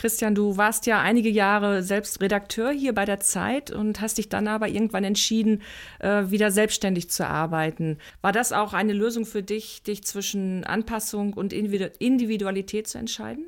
Christian, 0.02 0.34
du 0.34 0.56
warst 0.56 0.86
ja 0.86 1.00
einige 1.00 1.28
Jahre 1.28 1.84
selbst 1.84 2.20
Redakteur 2.20 2.72
hier 2.72 2.92
bei 2.92 3.04
der 3.04 3.20
Zeit 3.20 3.70
und 3.70 4.00
hast 4.00 4.18
dich 4.18 4.28
dann 4.28 4.48
aber 4.48 4.66
irgendwann 4.66 5.04
entschieden, 5.04 5.62
äh, 6.00 6.24
wieder 6.26 6.50
selbstständig 6.50 7.08
zu 7.08 7.24
arbeiten. 7.24 7.98
War 8.20 8.32
das 8.32 8.52
auch 8.52 8.72
eine 8.72 8.94
Lösung 8.94 9.26
für 9.26 9.44
dich, 9.44 9.84
dich 9.84 10.02
zwischen 10.02 10.64
Anpassung 10.64 11.34
und 11.34 11.52
Individualität 11.52 12.88
zu 12.88 12.98
entscheiden? 12.98 13.44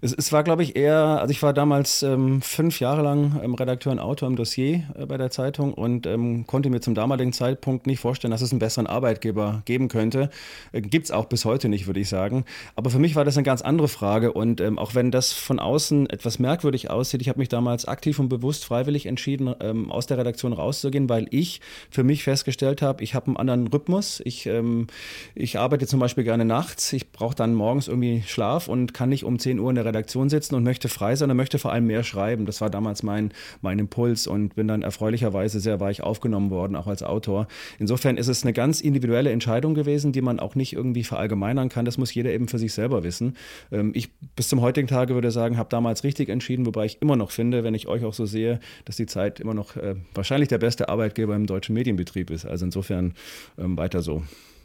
Es, 0.00 0.12
es 0.12 0.32
war, 0.32 0.42
glaube 0.42 0.64
ich, 0.64 0.74
eher, 0.74 1.20
also 1.20 1.30
ich 1.30 1.40
war 1.40 1.52
damals 1.52 2.02
ähm, 2.02 2.42
fünf 2.42 2.80
Jahre 2.80 3.02
lang 3.02 3.40
ähm, 3.40 3.54
Redakteur 3.54 3.92
und 3.92 4.00
Autor 4.00 4.26
im 4.26 4.34
Dossier 4.34 4.82
äh, 4.96 5.06
bei 5.06 5.18
der 5.18 5.30
Zeitung 5.30 5.72
und 5.72 6.08
ähm, 6.08 6.48
konnte 6.48 6.68
mir 6.68 6.80
zum 6.80 6.96
damaligen 6.96 7.32
Zeitpunkt 7.32 7.86
nicht 7.86 8.00
vorstellen, 8.00 8.32
dass 8.32 8.42
es 8.42 8.50
einen 8.50 8.58
besseren 8.58 8.88
Arbeitgeber 8.88 9.62
geben 9.66 9.86
könnte. 9.86 10.30
Äh, 10.72 10.80
Gibt 10.80 11.04
es 11.04 11.10
auch 11.12 11.26
bis 11.26 11.44
heute 11.44 11.68
nicht, 11.68 11.86
würde 11.86 12.00
ich 12.00 12.08
sagen. 12.08 12.44
Aber 12.74 12.90
für 12.90 12.98
mich 12.98 13.14
war 13.14 13.24
das 13.24 13.36
eine 13.36 13.44
ganz 13.44 13.62
andere 13.62 13.86
Frage 13.86 14.32
und 14.32 14.60
ähm, 14.60 14.80
auch 14.80 14.96
wenn 14.96 15.12
das 15.12 15.30
von 15.32 15.60
außen 15.60 15.91
außen 15.92 16.10
etwas 16.10 16.38
merkwürdig 16.38 16.90
aussieht. 16.90 17.20
Ich 17.20 17.28
habe 17.28 17.38
mich 17.38 17.48
damals 17.48 17.84
aktiv 17.86 18.18
und 18.18 18.28
bewusst 18.28 18.64
freiwillig 18.64 19.06
entschieden, 19.06 19.54
ähm, 19.60 19.90
aus 19.90 20.06
der 20.06 20.18
Redaktion 20.18 20.52
rauszugehen, 20.52 21.08
weil 21.08 21.26
ich 21.30 21.60
für 21.90 22.02
mich 22.02 22.24
festgestellt 22.24 22.82
habe, 22.82 23.02
ich 23.02 23.14
habe 23.14 23.26
einen 23.26 23.36
anderen 23.36 23.66
Rhythmus. 23.68 24.22
Ich, 24.24 24.46
ähm, 24.46 24.86
ich 25.34 25.58
arbeite 25.58 25.86
zum 25.86 26.00
Beispiel 26.00 26.24
gerne 26.24 26.44
nachts. 26.44 26.92
Ich 26.92 27.12
brauche 27.12 27.34
dann 27.34 27.54
morgens 27.54 27.88
irgendwie 27.88 28.22
Schlaf 28.26 28.68
und 28.68 28.94
kann 28.94 29.10
nicht 29.10 29.24
um 29.24 29.38
10 29.38 29.58
Uhr 29.58 29.68
in 29.68 29.76
der 29.76 29.84
Redaktion 29.84 30.28
sitzen 30.30 30.54
und 30.54 30.64
möchte 30.64 30.88
frei 30.88 31.16
sein 31.16 31.30
und 31.30 31.36
möchte 31.36 31.58
vor 31.58 31.72
allem 31.72 31.86
mehr 31.86 32.04
schreiben. 32.04 32.46
Das 32.46 32.60
war 32.60 32.70
damals 32.70 33.02
mein, 33.02 33.32
mein 33.60 33.78
Impuls 33.78 34.26
und 34.26 34.54
bin 34.54 34.68
dann 34.68 34.82
erfreulicherweise 34.82 35.60
sehr 35.60 35.80
weich 35.80 36.02
aufgenommen 36.02 36.50
worden, 36.50 36.76
auch 36.76 36.86
als 36.86 37.02
Autor. 37.02 37.46
Insofern 37.78 38.16
ist 38.16 38.28
es 38.28 38.42
eine 38.42 38.52
ganz 38.52 38.80
individuelle 38.80 39.30
Entscheidung 39.30 39.74
gewesen, 39.74 40.12
die 40.12 40.22
man 40.22 40.40
auch 40.40 40.54
nicht 40.54 40.72
irgendwie 40.72 41.04
verallgemeinern 41.04 41.68
kann. 41.68 41.84
Das 41.84 41.98
muss 41.98 42.14
jeder 42.14 42.32
eben 42.32 42.48
für 42.48 42.58
sich 42.58 42.72
selber 42.72 43.04
wissen. 43.04 43.36
Ähm, 43.70 43.92
ich 43.94 44.10
bis 44.36 44.48
zum 44.48 44.60
heutigen 44.60 44.88
Tage 44.88 45.14
würde 45.14 45.30
sagen, 45.30 45.58
habe 45.58 45.68
damals 45.72 46.04
richtig 46.04 46.28
entschieden, 46.28 46.66
wobei 46.66 46.86
ich 46.86 47.00
immer 47.00 47.16
noch 47.16 47.30
finde, 47.30 47.64
wenn 47.64 47.74
ich 47.74 47.88
euch 47.88 48.04
auch 48.04 48.14
so 48.14 48.26
sehe, 48.26 48.60
dass 48.84 48.96
die 48.96 49.06
Zeit 49.06 49.40
immer 49.40 49.54
noch 49.54 49.76
äh, 49.76 49.96
wahrscheinlich 50.14 50.48
der 50.48 50.58
beste 50.58 50.88
Arbeitgeber 50.88 51.34
im 51.34 51.46
deutschen 51.46 51.74
Medienbetrieb 51.74 52.30
ist. 52.30 52.46
Also 52.46 52.64
insofern 52.64 53.14
ähm, 53.58 53.76
weiter 53.76 54.02
so. 54.02 54.22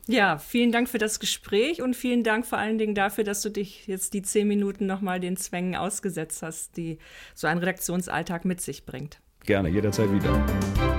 Ja, 0.07 0.37
vielen 0.37 0.71
Dank 0.71 0.87
für 0.87 0.99
das 0.99 1.19
Gespräch 1.19 1.81
und 1.81 1.93
vielen 1.93 2.23
Dank 2.23 2.45
vor 2.45 2.57
allen 2.57 2.77
Dingen 2.77 2.95
dafür, 2.95 3.25
dass 3.25 3.41
du 3.41 3.49
dich 3.49 3.87
jetzt 3.87 4.13
die 4.13 4.21
zehn 4.21 4.47
Minuten 4.47 4.85
nochmal 4.85 5.19
den 5.19 5.35
Zwängen 5.35 5.75
ausgesetzt 5.75 6.41
hast, 6.43 6.77
die 6.77 6.97
so 7.35 7.47
ein 7.47 7.57
Redaktionsalltag 7.57 8.45
mit 8.45 8.61
sich 8.61 8.85
bringt. 8.85 9.19
Gerne, 9.45 9.67
jederzeit 9.67 10.11
wieder. 10.11 10.96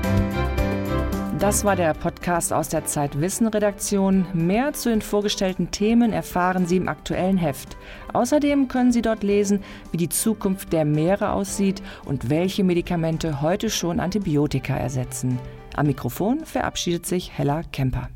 Das 1.38 1.64
war 1.64 1.76
der 1.76 1.94
Podcast 1.94 2.52
aus 2.52 2.68
der 2.68 2.84
Zeit 2.84 3.20
Wissen 3.20 3.46
Redaktion. 3.46 4.26
Mehr 4.34 4.72
zu 4.72 4.88
den 4.88 5.00
vorgestellten 5.00 5.70
Themen 5.70 6.12
erfahren 6.12 6.66
Sie 6.66 6.76
im 6.76 6.88
aktuellen 6.88 7.36
Heft. 7.36 7.76
Außerdem 8.12 8.66
können 8.66 8.90
Sie 8.90 9.02
dort 9.02 9.22
lesen, 9.22 9.62
wie 9.92 9.98
die 9.98 10.08
Zukunft 10.08 10.72
der 10.72 10.84
Meere 10.84 11.30
aussieht 11.30 11.80
und 12.04 12.28
welche 12.28 12.64
Medikamente 12.64 13.40
heute 13.40 13.70
schon 13.70 14.00
Antibiotika 14.00 14.76
ersetzen. 14.76 15.38
Am 15.76 15.86
Mikrofon 15.86 16.44
verabschiedet 16.44 17.06
sich 17.06 17.30
Hella 17.38 17.62
Kemper. 17.70 18.08